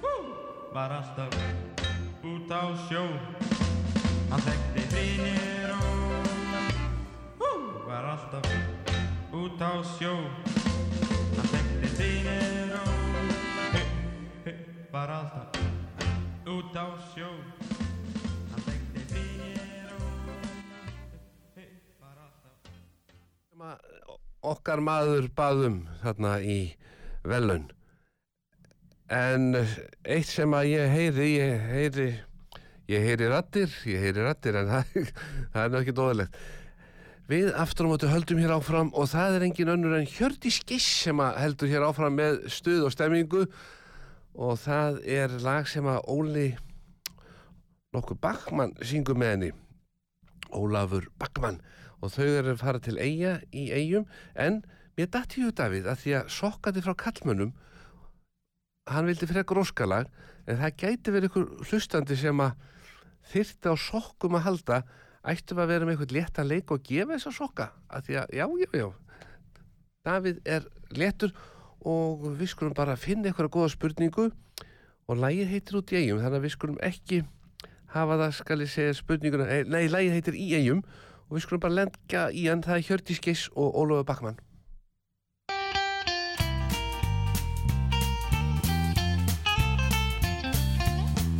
[0.00, 0.14] Hú,
[0.72, 1.36] var alltaf
[2.24, 3.04] út á sjó.
[4.32, 6.32] Hann þekkti Brynjar og
[7.44, 7.52] Hú,
[7.84, 8.63] var alltaf
[9.34, 10.14] út á sjó.
[11.36, 11.50] Hann
[12.78, 12.88] og
[13.74, 13.86] Hey,
[14.44, 14.56] hey,
[14.92, 15.58] var alltaf
[16.46, 17.30] út á sjó.
[18.50, 18.62] Hann
[19.10, 20.06] Brynjar og
[21.56, 21.70] Hey,
[22.00, 24.18] var alltaf.
[24.42, 26.76] Okkar maður baðum þarna í
[27.24, 27.70] velun
[29.14, 32.08] en eitt sem að ég heyri ég heyri
[32.88, 35.10] ég heyri rattir, ég heyri rattir en það,
[35.52, 36.38] það er nú ekki dóðilegt
[37.30, 41.04] við aftur á móti höldum hér áfram og það er engin önnur en Hjördi Skiss
[41.06, 43.46] sem heldur hér áfram með stuð og stemmingu.
[44.34, 46.48] Og það er lag sem að Óli
[47.94, 49.50] nokkuð Backmann syngur með henni.
[50.54, 51.60] Ólafur Backmann
[52.04, 54.04] og þau eru fara til eiga í eigum
[54.34, 54.60] en
[54.98, 57.54] mér dætti hug Davíð að því að sokkandi frá kallmönnum
[58.90, 60.10] hann vildi frekar óskalag
[60.44, 62.58] en það gæti verið ykkur hlustandi sem að
[63.32, 64.80] þyrfti á sokkum að halda
[65.24, 68.34] ættum að vera með eitthvað léttan leik og gefa þess að soka að því að
[68.36, 68.88] já, já, já.
[70.04, 71.32] Davíð er léttur
[71.84, 74.26] og við skulum bara finna eitthvað góða spurningu
[75.08, 77.22] og lægið heitir út í eigum þannig að við skulum ekki
[77.94, 80.82] hafa það skal ég segja spurninguna eh, nei, lægið heitir í eigum
[81.28, 84.40] og við skulum bara lendja í hann það er Hjördi Skeiss og Ólofur Bakmann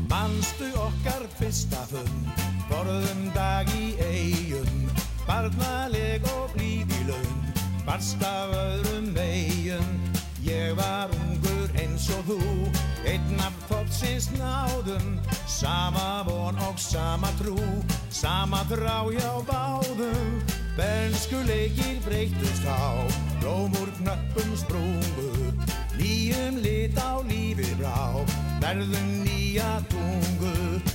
[0.09, 4.89] Manstu okkar fyrsta hund Borðum dag í eigum
[5.27, 7.41] Barnaleg og blíð í laun
[7.85, 9.91] Barst af öðrum eigum
[10.45, 12.41] Ég var ungur eins og þú
[13.09, 17.59] Einn af þópsins náðum Sama von og sama trú
[18.15, 20.41] Sama þrá hjá báðum.
[20.77, 23.05] Bernsku leikir breytust á
[23.41, 25.53] Blómur knöppum sprungu
[26.01, 28.25] Nýjum lit á lífi brá
[28.65, 30.94] Verðum nýja tungu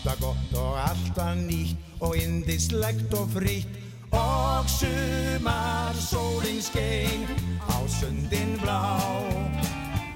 [0.00, 3.68] Alltaf gott og alltaf nýtt Og indislegt og frítt.
[4.16, 7.26] Og sumar sólinn skein
[7.68, 8.96] Á sundin blá.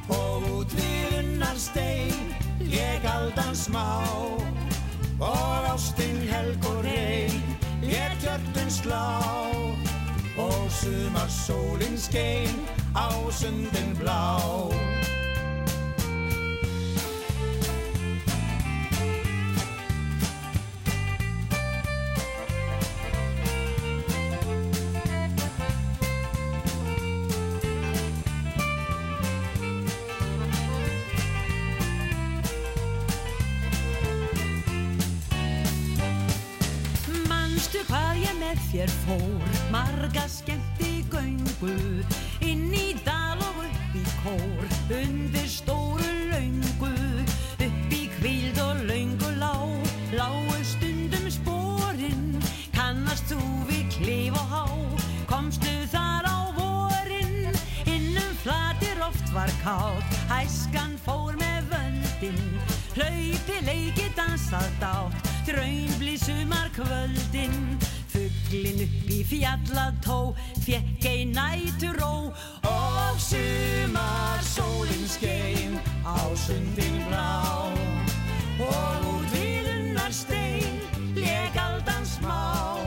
[0.08, 2.32] Og út við unnar stein
[2.64, 4.08] Ég aldan smá.
[5.20, 7.44] Og ástinn helg og reyn
[7.84, 9.04] Ég kjörtun slá.
[10.40, 12.64] Og sumar sólinn skein
[12.96, 14.40] Á sundin blá
[40.04, 42.04] marga skemmti göngu,
[42.44, 46.90] inn í dal og upp í kór, undir stóru laungu,
[47.56, 49.54] upp í kvíld og laungu lá,
[50.12, 52.36] lágu stundum spórin,
[52.76, 53.40] kannast þú
[53.70, 54.66] við klif og há,
[55.30, 57.56] komstu þar á vorin,
[57.88, 62.44] innum flatir oft var kátt, hæskan fór með völdin,
[62.98, 67.78] hlaupi leiki dansað dátt, draunbli sumar kvöldin,
[68.54, 72.32] fugglin upp í fjallató, fjekk ei nætur ró,
[72.62, 77.70] Og sumar sólinn skein á sundin blá
[78.60, 80.78] og úr viðunnar stein,
[81.14, 82.78] lék aldan smá,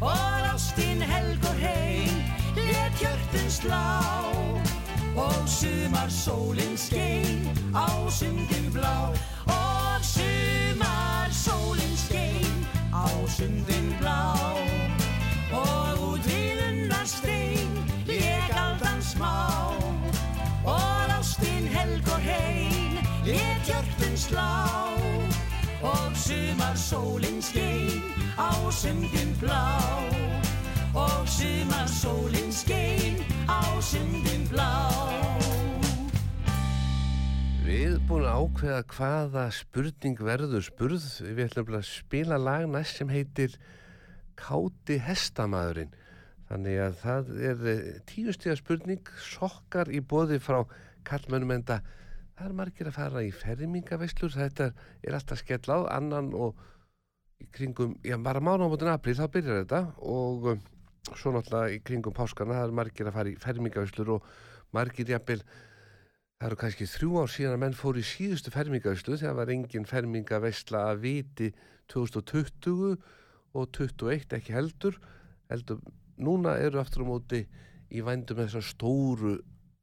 [0.00, 2.22] og ástin helg og reyn,
[2.54, 3.86] lék hjörtun slá.
[5.16, 9.10] Og sumar sólinn skein á sundin blá.
[9.48, 14.55] Og sumar sólinn skein á sundin blá
[19.16, 19.72] smá
[20.66, 24.52] og ástin helg og reyn lék hjörtun slá
[25.86, 28.02] Og sumar sólinn skein
[28.36, 29.68] á sundin blá
[30.96, 34.72] og sumar sólinn skein á sundin blá
[37.66, 41.06] Við búin að ákveða hvaða spurning verður spurð.
[41.18, 43.56] Við ætlum að spila lag næst sem heitir
[44.38, 45.90] Káti hestamæðurinn.
[46.46, 50.60] Þannig að það er eh, tíu stiga spurning, sokkar í bóði frá
[51.06, 51.80] kallmönnum enda.
[52.36, 54.70] Það er margir að fara í fermingaveislur, þetta
[55.02, 56.58] er alltaf skell á, annan og
[57.42, 60.60] í kringum, já bara mánu á mótin april þá byrjar þetta og um,
[61.12, 64.28] svo náttúrulega í kringum páskana það er margir að fara í fermingaveislur og
[64.76, 65.42] margir jafnvel
[66.36, 69.86] Það eru kannski þrjú ár síðan að menn fóru í síðustu fermingavislu þegar var engin
[69.88, 71.46] fermingavisla að viti
[71.88, 72.98] 2020
[73.56, 74.98] og 21 ekki heldur.
[75.48, 75.80] heldur
[76.18, 77.42] núna eru aftur á móti
[77.92, 79.34] í vændum með þessar stóru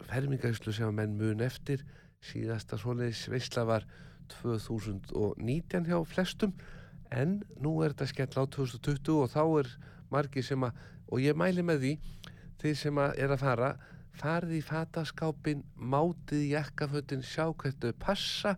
[0.10, 1.84] fermingavislu sem að menn mun eftir.
[2.24, 3.88] Síðasta svoleiðis visla var
[4.32, 6.54] 2019 hjá flestum
[7.14, 9.72] en nú er þetta skell á 2020 og þá er
[10.14, 10.78] margi sem að,
[11.10, 11.94] og ég mæli með því,
[12.62, 13.74] þeir sem að er að fara
[14.18, 18.56] farið í fataskápin, mátið jakkafötin, sjá hvert þau passa.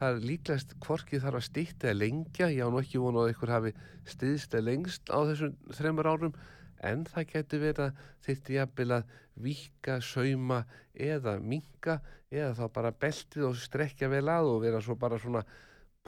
[0.00, 2.48] Það er líklegast hvorki þarf að stýtta eða lengja.
[2.48, 3.74] Ég á nú ekki vonu að ykkur hafi
[4.08, 6.38] stiðst eða lengst á þessum þreymur árum.
[6.86, 10.62] En það getur verið að þyrti jafnvel að vika, sauma
[10.94, 11.98] eða minka
[12.30, 15.44] eða þá bara beltið og strekja vel að og vera svo bara svona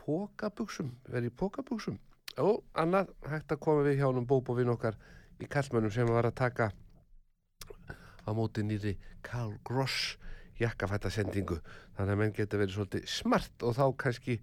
[0.01, 1.99] pókabuxum, vera í pókabuxum.
[2.41, 4.97] Og annað hægt að koma við hjá húnum bóbovinn okkar
[5.43, 6.71] í kallmönnum sem var að taka
[8.23, 8.95] á móti nýri
[9.27, 10.17] Carl Gross
[10.61, 11.59] jakkafættasendingu
[11.97, 14.39] þannig að menn geta verið svolítið smart og þá kannski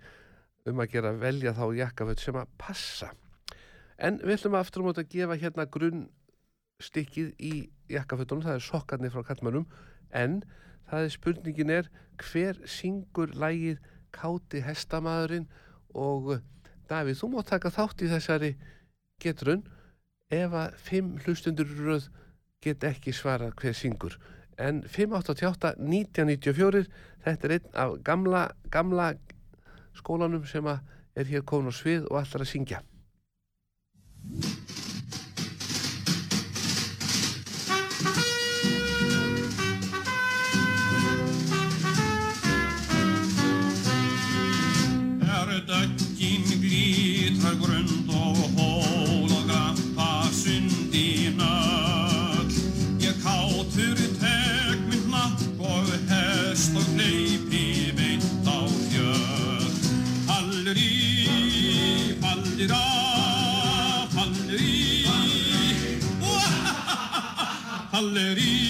[0.70, 3.12] um að gera velja þá jakkafætt sem að passa
[3.98, 6.08] en við ætlum aftur á móti að gefa hérna grunn
[6.84, 7.54] stikkið í
[7.92, 9.66] jakkafötunum, það er sokkarnir frá kallmannum
[10.16, 10.42] en
[10.90, 13.82] það er spurningin er hver syngur lægið
[14.16, 15.50] káti hestamæðurinn
[15.98, 16.40] og
[16.90, 18.50] Davíð, þú mátt taka þátt í þessari
[19.22, 19.62] getrun.
[20.34, 22.10] Ef að fimm hlustundur röð
[22.66, 24.18] get ekki svarað hver syngur.
[24.58, 26.90] En 588 1994
[27.26, 29.12] þetta er einn af gamla, gamla
[29.98, 32.84] skólanum sem er hér komin á svið og allar að syngja
[68.00, 68.69] Alleluia.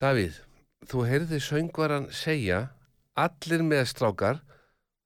[0.00, 0.36] Davíð,
[0.88, 2.70] þú heyrði söngvaran segja
[3.18, 4.40] allir með strákar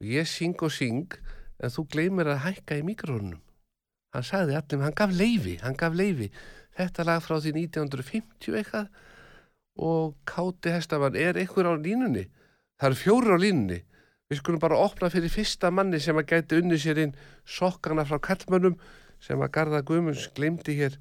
[0.04, 1.16] ég syng og syng
[1.58, 3.40] en þú gleymir að hækka í mikrónum.
[4.14, 6.30] Hann sagði allir, hann gaf leifi, hann gaf leifi.
[6.74, 8.88] Þetta lag frá því 1950 eitthvað
[9.74, 12.28] og Káti Hestamann er einhver á línunni.
[12.78, 13.80] Það eru fjórir á línunni.
[14.30, 18.20] Við skulum bara opna fyrir fyrsta manni sem að gæti unni sér inn sokkana frá
[18.22, 18.78] kallmönnum
[19.22, 20.96] sem að Garða Guðmunds glemdi hér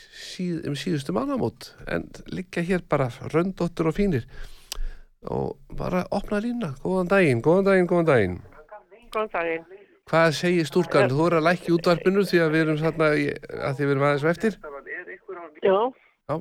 [0.00, 4.26] síð, um síðustu mánamót en liggja hér bara röndóttur og fínir
[5.26, 8.36] og bara opna lína, góðan daginn, góðan daginn, góðan daginn
[9.14, 9.64] Góðan daginn.
[10.06, 13.72] hvað segir stúlkan, þú er að lækja útvarpinu því að við erum þarna í- að
[13.78, 14.58] því við erum aðeins á eftir
[15.66, 16.36] Já,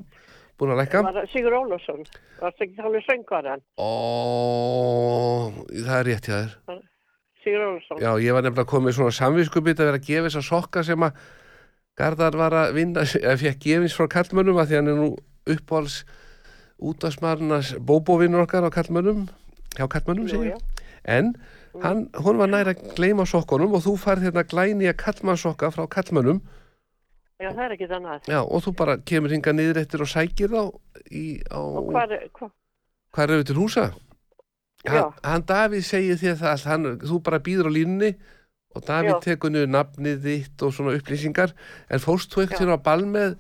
[0.60, 2.04] búin að lækka var það Sigur Ólafsson.
[2.42, 3.62] Varst ekki við söngvaran?
[3.80, 6.84] og það er rétt hjá þér
[7.44, 7.98] Sigur Ólafsson.
[8.04, 11.00] já, ég var nefnilega komið svona samviskubit að vera að gefa þess að sokka sem
[11.08, 11.18] að
[11.96, 15.10] Garðar var að vinna, eða fekk gefins frá kallmönnum að því hann er nú
[15.56, 16.02] uppáhalds
[16.84, 19.30] útvarsmarnas bóbóvinnur okkar á kallmönnum
[19.78, 20.84] hjá kallmönnum segja já.
[21.08, 21.36] en
[21.84, 25.88] hann, hún var nær að gleyma sokkunum og þú færð hérna glæni að kallmannsokka frá
[25.88, 26.42] kallmönnum
[27.36, 28.28] Já, það er ekki annað.
[28.32, 30.62] já, og þú bara kemur hinga niður eftir og sækir þá
[31.12, 32.48] í, á, Og hvað er, hva,
[33.12, 33.84] hvað eru til húsa?
[34.86, 34.92] Já.
[34.92, 38.24] Hann, hann Davíð segir þér það allt, hann, þú bara býður á línunni og
[38.84, 39.20] Davíð Já.
[39.24, 41.54] tekur niður nafnið þitt og svona upplýsingar
[41.90, 43.38] en fórst þú ekkert á ball með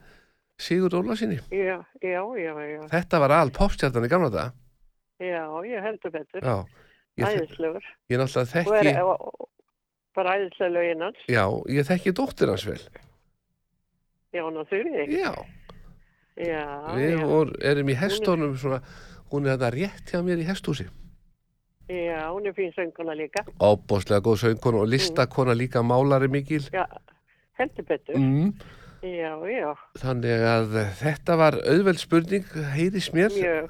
[0.58, 1.42] Sigur Ólasinni?
[1.52, 4.54] já, já, já, já, Þetta var al popstjartan í gamla daga
[5.20, 6.44] já, ég heldur betur.
[7.20, 7.84] Æðislegur.
[8.12, 9.50] ég náttúrulega Og er, þekki og, og,
[10.16, 11.20] bara æðislega lögin hans.
[11.28, 12.80] Já, ég þekki dóttir hans vel
[14.36, 15.14] Já, ná þurfið.
[15.16, 15.32] Já,
[16.36, 16.64] Já,
[16.96, 17.26] við já.
[17.28, 18.82] vor, erum í hestónum svona,
[19.32, 20.88] hún er þetta rétt hjá mér í hestúsi
[21.90, 23.44] Já, hún er fín sönguna líka.
[23.62, 26.86] Óbóðslega góð söngkona og listakona líka málari mikil Já,
[27.60, 28.18] heldur betur.
[28.18, 28.54] mm.
[29.06, 33.70] Já, já, Þannig að þetta var auðveld spurning, heyris mér mjög.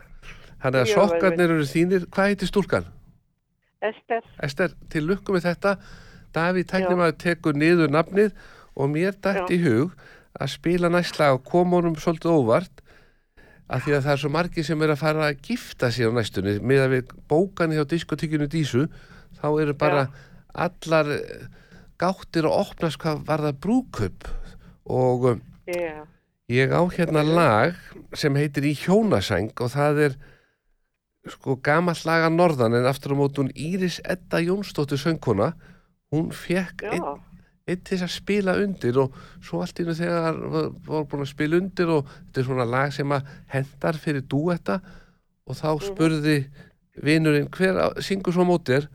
[0.63, 2.88] Þannig að sokkarnir eru þínir Hvað heitir stúlkan?
[3.84, 5.76] Ester, Ester, til lukku með þetta
[6.36, 6.70] Davíð Já.
[6.72, 8.32] tæknum tekur niður nafnið
[8.76, 9.91] og mér dætt í hug
[10.39, 12.82] að spila næstlega og koma honum svolítið óvart
[13.66, 16.18] af því að það er svo margir sem er að fara að gifta sér á
[16.18, 18.86] næstunni með að við bókan hjá diskotíkinu Dísu
[19.39, 20.07] þá eru bara
[20.53, 21.47] allar eh,
[22.01, 24.30] gáttir að opnast hvað var það brúköp
[24.86, 26.05] og um, já,
[26.45, 27.78] Ég á hérna lag
[28.13, 30.18] sem heitir Í hjónasæng og það er
[31.34, 35.55] sko gamall lag að norðan en aftur á móti hún Íris Edda Jónsdóttir söngkona.
[36.13, 37.16] Hún fekk já, einn
[37.66, 41.32] einn til þess að spila undir og svo allt nú þegar var, var búin að
[41.32, 44.80] spila undir og þetta er svona lag sem að hendar fyrir dúetta
[45.45, 46.38] og þá spurði
[47.03, 48.86] vinurinn hver á- syngur svo á móti er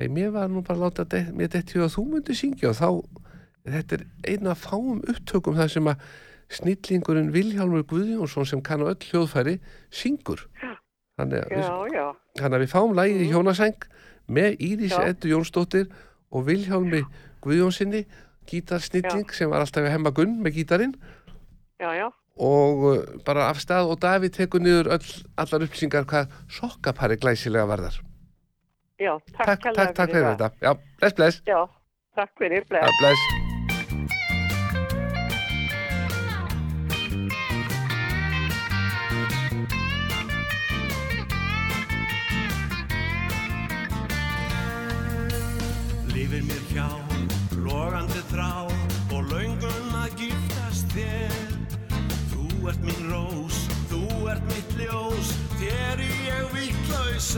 [0.00, 2.78] ég, mér var nú bara að láta det, mér þetta að þú myndi syngja og
[2.78, 2.88] þá
[3.70, 6.06] þetta er eina af fáum upptökum þar sem að
[6.50, 9.58] snillingurinn Vilhjálmur Guðjónsson sem kann á öll hljóðfæri
[9.94, 10.46] syngur.
[11.20, 12.06] Þannig að, já, já,
[12.40, 13.84] þannig að við fáum lagið í hjónasæng
[14.34, 15.02] með Íris Já.
[15.12, 15.90] Eddu Jónsdóttir
[16.32, 17.02] og Vilhjálmi
[17.44, 18.04] Guðjónsinni
[18.50, 20.94] gítarsnilling sem var alltaf að hemma gunn með gítarinn
[21.80, 22.08] já, já,
[22.40, 27.68] og uh, bara af stað og Davíð tekur niður öll, allar upplýsingar hvað sokkapari glæsilega
[27.68, 28.00] varðar.
[29.00, 30.50] Já, takk Takk, takk, takk fyrir þetta.
[30.60, 31.40] Já, bless, bless.
[31.48, 31.62] Já,
[32.18, 33.00] takk fyrir, bless.
[33.00, 33.49] Bless.
[52.70, 53.56] Ert mín rós,
[53.90, 57.34] þú ert mitt ljós, þér ég vittlaus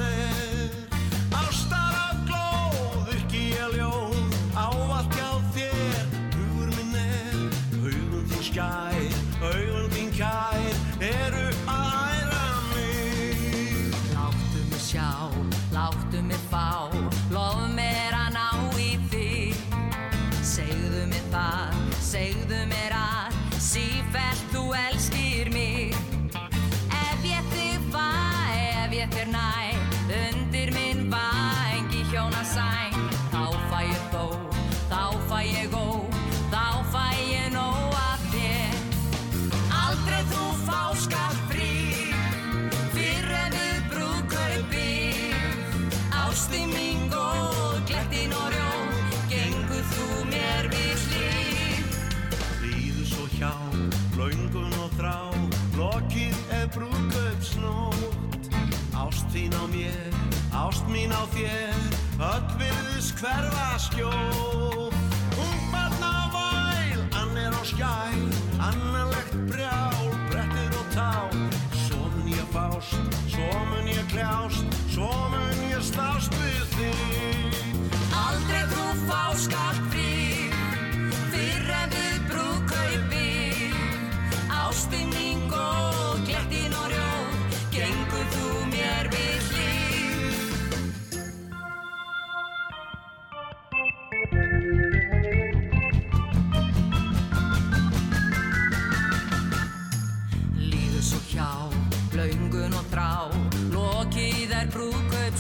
[61.43, 64.62] þér, öll virðis hverfa skjóð.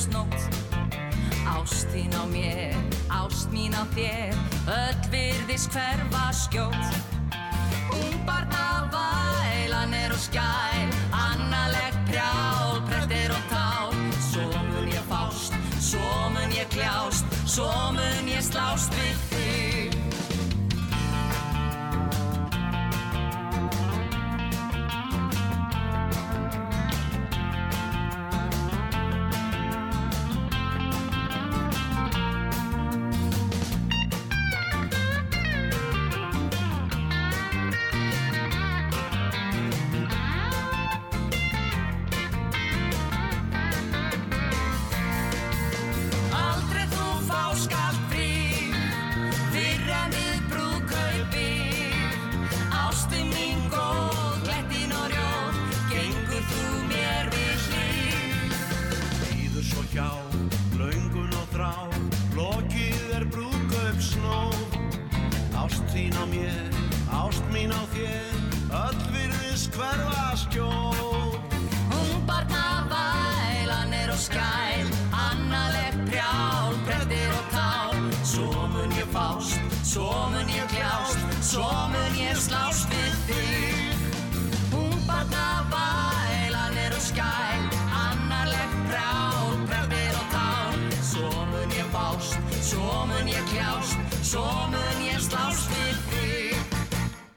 [0.03, 0.35] Brúðkaupsnótt
[1.47, 2.75] Ást þín á mér,
[3.09, 4.35] ást mín á þér
[4.67, 6.95] Öll virðis hverfa skjótt.
[7.93, 13.93] Ungbarna vælan er og skæl Annalegt prjál, prettir og tál
[14.31, 19.42] Svo mun ég fást, svo mun ég kljást Svo mun ég slást við þig
[65.93, 66.73] þín á mér,
[67.13, 68.33] ást mín á þér,
[68.73, 71.57] öll virðis hverfa skjótt.
[71.93, 79.61] Hún barna vælan er og skæl Annalegt prjál, brettir og tál Svo mun ég fást,
[79.85, 80.32] svo mun ég kljást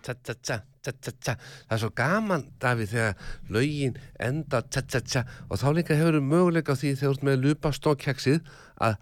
[0.06, 1.34] það
[1.72, 3.16] er svo gaman, Davíð, þegar
[3.50, 8.40] lögin enda og þá líka hefur möguleika á því þegar þú ert með lupa stókjaksið
[8.86, 8.98] að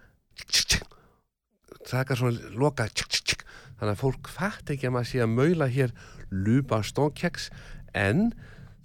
[1.84, 5.94] taka svona loka þannig að fólk fatt ekki að maður sé að maula hér
[6.32, 7.50] lupa stókjaks
[7.94, 8.30] en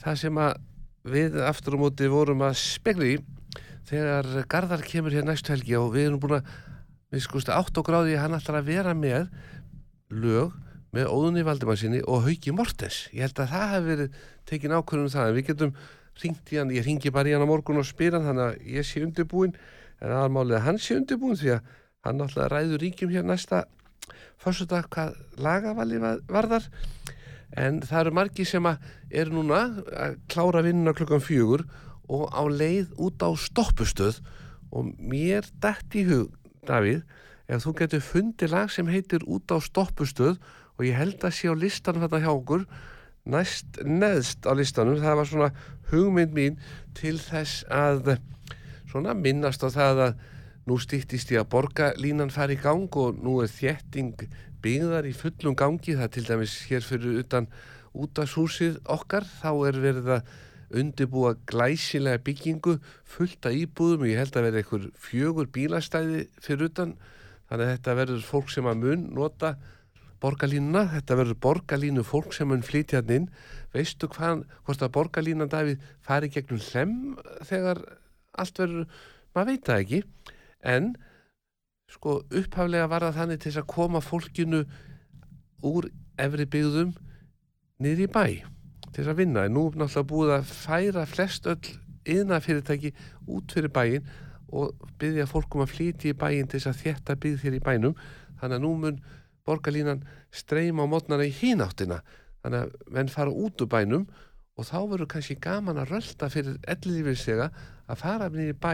[0.02, 0.58] það sem að
[1.10, 3.20] við aftur á móti vorum að spekla í
[3.90, 6.50] þegar Garðar kemur hér næstu helgi og við erum búin að
[7.14, 9.30] við skustu átt og gráði að hann ætlar að vera með
[10.10, 10.58] lög
[10.96, 13.04] með Óðunni Valdimarsinni og Hauki Mortens.
[13.14, 14.20] Ég held að það hefði verið
[14.50, 15.74] tekin ákvörðunum það en við getum
[16.24, 18.72] ringt í hann, ég ringi bara í hann á morgun og spyr hann þannig að
[18.76, 19.54] ég sé undirbúinn.
[20.02, 21.70] En aðalmálið að hann sé undirbúinn því að
[22.08, 23.62] hann náttúrulega ræður ríkjum hér næsta
[24.40, 26.66] fyrstudag hvað lagavali va- varðar.
[27.58, 28.66] En það eru margi sem
[29.10, 29.62] eru núna
[29.94, 31.66] að klára vinnuna klukkan fjögur
[32.10, 34.20] og á leið út á stoppustöð.
[34.72, 36.34] Og mér dætt í hug,
[36.68, 37.02] Davíð
[37.50, 40.38] ef þú getur fundið lag sem heitir út á stoppustöð
[40.80, 42.64] og ég held að sé á listanum þetta hjá okkur
[43.30, 45.00] næst neðst á listanum.
[45.00, 45.50] Það var svona
[45.92, 46.60] hugmynd mín
[46.98, 48.16] til þess að
[48.90, 50.22] svona minnast á það að
[50.70, 54.28] nú stýttist ég að borgarlínan fari í gang og nú er þétting
[54.64, 55.98] byggðar í fullum gangi.
[55.98, 57.50] Það til dæmis hér fyrir utan
[57.94, 59.28] útashúsið okkar.
[59.28, 60.38] Þá er verið að
[60.80, 64.06] undirbúa glæsilega byggingu fullt af íbúðum.
[64.06, 66.96] Og ég held að verði einhver fjögur bílastæði fyrir utan.
[67.50, 69.56] Þannig að þetta verður fólk sem að mun nota
[70.24, 73.28] borgarlínuna, þetta verður borgarlínu fólk sem mun flytja hann inn.
[73.76, 76.96] Veistu hvað, hvort að borgarlínan Davíð fari gegnum hlem
[77.48, 77.82] þegar
[78.40, 78.88] allt verður,
[79.36, 80.02] maður veit það ekki.
[80.60, 80.94] En
[81.90, 84.64] sko upphaflega var það þannig til að koma fólkinu
[85.66, 85.90] úr
[86.20, 86.96] efri byggðum
[87.80, 88.26] niður í bæ
[88.96, 91.76] til að vinna, en nú er náttúrulega búið að færa flest öll
[92.10, 92.92] yðna fyrirtæki
[93.30, 94.08] út fyrir bæin
[94.50, 97.98] og byggja fólkum að flýti í bæin til þess að þétta byggð þér í bænum.
[98.40, 99.00] Þannig að nú mun
[99.50, 102.00] borgarlínan streyma á mótnana í hínáttina
[102.44, 104.08] þannig að menn fara út úr bænum
[104.60, 107.50] og þá verður kannski gaman að rölda fyrir ellilífislega
[107.90, 108.74] að fara niður í bæ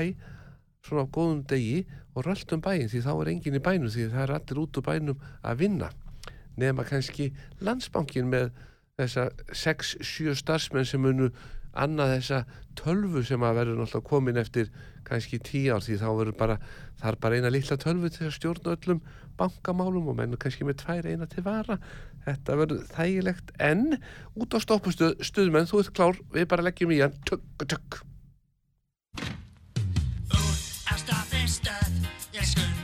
[0.85, 4.23] svona á góðum degi og röldum bæin því þá er engin í bænum því það
[4.23, 5.89] er allir út úr bænum að vinna.
[6.55, 7.31] Nema kannski
[7.65, 8.51] landsbankin með
[8.95, 11.31] þessa 6-7 starfsmenn sem munu
[11.75, 12.41] annað þessa
[12.79, 14.69] tölvu sem að verður náttúrulega komin eftir
[15.07, 16.57] kannski 10 ár því þá verður bara
[17.01, 19.01] það er bara eina lilla tölvu til að stjórna öllum
[19.39, 21.79] bankamálum og menn kannski með tvær eina til vara.
[22.25, 23.53] Þetta verður þægilegt.
[23.61, 23.97] En
[24.35, 27.17] út á stoppustuð stuðmenn þú ert klár, við bara leggjum í hann.
[27.29, 28.01] Tök, tök
[30.85, 32.01] Á staðinn stöð,
[32.35, 32.74] ég skunda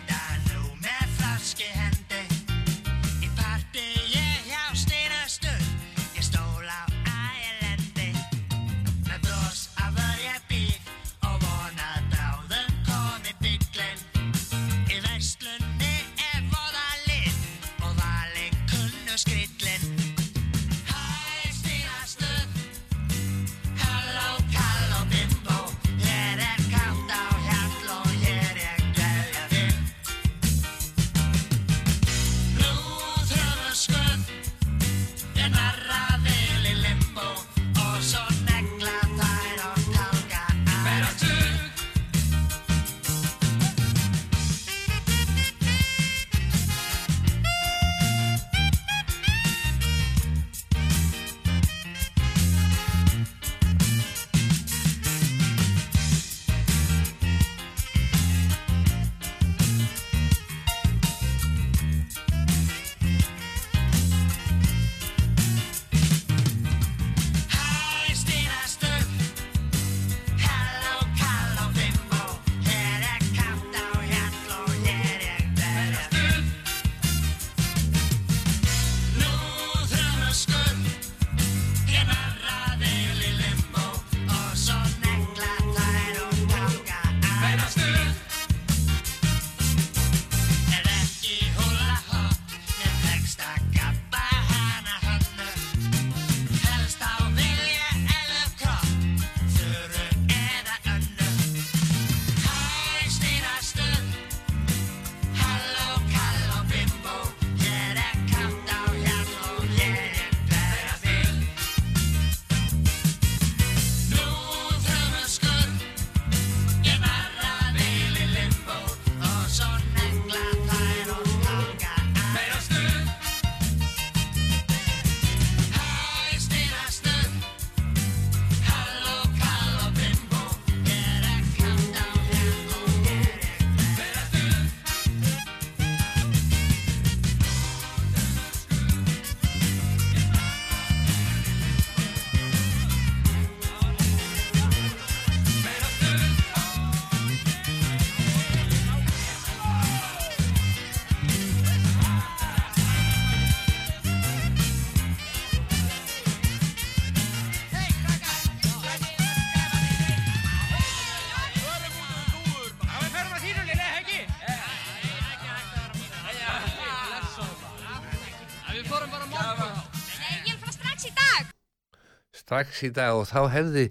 [172.51, 173.85] strax í dag og þá hefði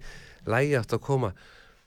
[0.50, 1.30] lægi átt að koma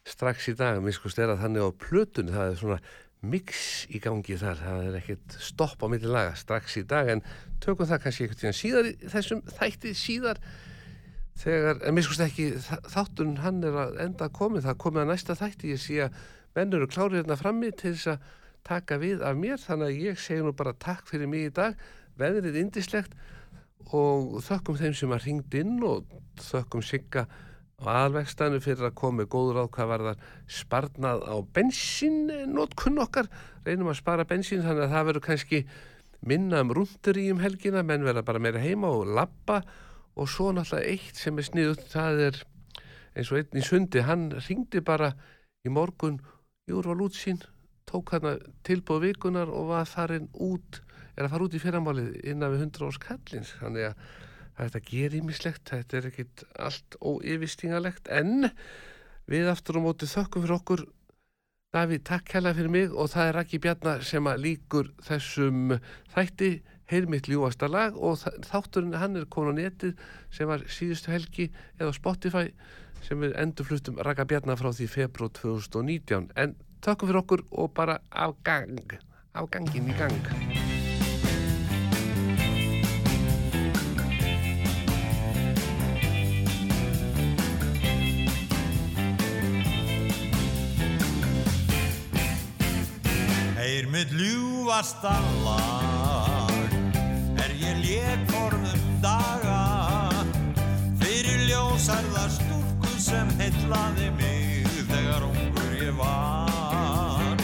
[0.09, 0.79] strax í dag.
[0.81, 2.79] Miskust er að þannig á plötunni það er svona
[3.23, 3.59] mix
[3.93, 7.21] í gangi þar það er ekkert stopp á milli laga strax í dag en
[7.63, 10.41] tökum það kannski einhvern tíðan síðar þessum þætti síðar
[11.39, 15.37] þegar, en miskust ekki þa- þáttun hann er að enda komið það komið að næsta
[15.39, 16.17] þætti, ég sé að
[16.57, 18.27] menn eru klárið hérna frammi til þess að
[18.67, 21.79] taka við af mér, þannig að ég segi nú bara takk fyrir mig í dag,
[22.19, 23.15] veðrið indislegt
[23.91, 26.05] og þökkum þeim sem að ringd inn og
[26.41, 27.25] þökkum Sigga
[27.83, 30.27] á aðalvegstanu fyrir að koma með góður á hvað var það
[30.59, 33.29] sparnað á bensínnótkunn okkar.
[33.65, 35.61] Reynum að spara bensín þannig að það verður kannski
[36.23, 37.83] minna um rúndur í um helgina.
[37.83, 39.61] Menn verða bara meira heima og labba.
[40.15, 42.43] Og svo náttúrulega eitt sem er sniðut það er
[43.17, 44.05] eins og einn í sundi.
[44.05, 45.13] Hann ringdi bara
[45.65, 46.21] í morgun
[46.69, 47.41] Júrval útsýn
[47.89, 50.79] tók hann tilbúð vikunar og var farin út
[51.15, 54.07] er að fara út í fyrramálið innan við 100 árs kallins þannig að
[54.57, 58.51] þetta ger ímislegt þetta er ekkit allt óyfistingalegt en
[59.29, 60.85] við aftur á móti þökkum fyrir okkur.
[61.73, 65.79] Davíð, takk hella fyrir mig og það er Raki Bjarnar sem að líkur þessum
[66.13, 66.53] þætti.
[66.91, 69.95] Heilmitt ljúasta lag og þátturinn hann er komin á netið
[70.35, 71.47] sem var síðustu helgi
[71.79, 72.51] eða Spotify
[73.07, 77.97] sem við endurfluttum Raka Bjarnar frá því februar 2019 en takkum fyrir okkur og bara
[78.11, 78.99] á gang
[79.33, 80.72] á gangin í gang
[93.83, 96.71] Heyr mitt ljúfasta lag.
[97.35, 100.23] Er ég lék forðum daga.
[101.01, 107.43] Fyrir ljósærða stúlku sem heitlaði mig Þegar ungur ég var.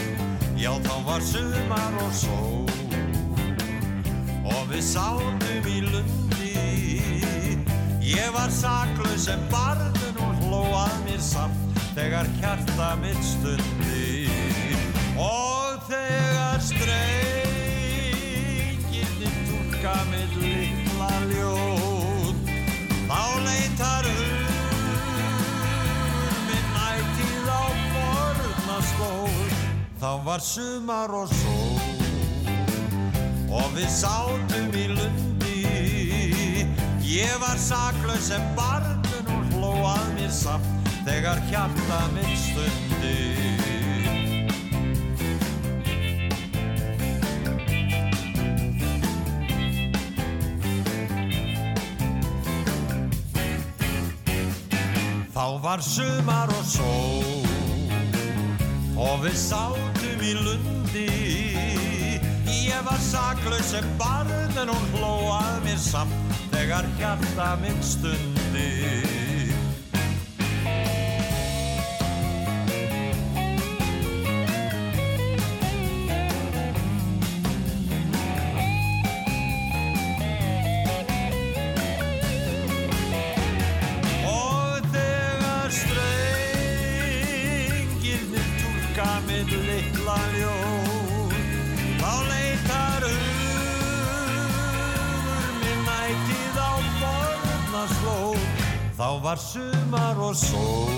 [0.56, 2.72] Já þá var sumar og sól
[4.48, 6.56] Og við sátum í lundi.
[8.00, 13.89] Ég var saklaus sem barðun og hló að mér samt Þegar hjarta mitt stundi
[30.00, 31.80] Þá var sumar og sól
[33.52, 35.58] Og við sátum í lundi.
[37.04, 43.12] Ég var saklaus sem barnun og hló að mér samt Þegar hjarta mitt stundi.
[55.36, 57.48] Þá var sumar og sól
[58.96, 59.89] Og við sátum
[60.24, 61.06] í lundi.
[62.50, 69.19] Ég var saklaus sem barn en hún hló að mér samt Þegar hjarta minn stundi
[99.30, 100.90] var sumar og sól.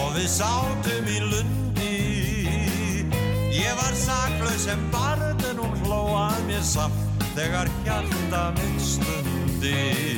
[0.00, 1.96] Og við sátum í lundi.
[3.52, 4.80] Ég var saklaus en
[5.60, 10.15] hún hló að mér samt Þegar hjarta minn stundi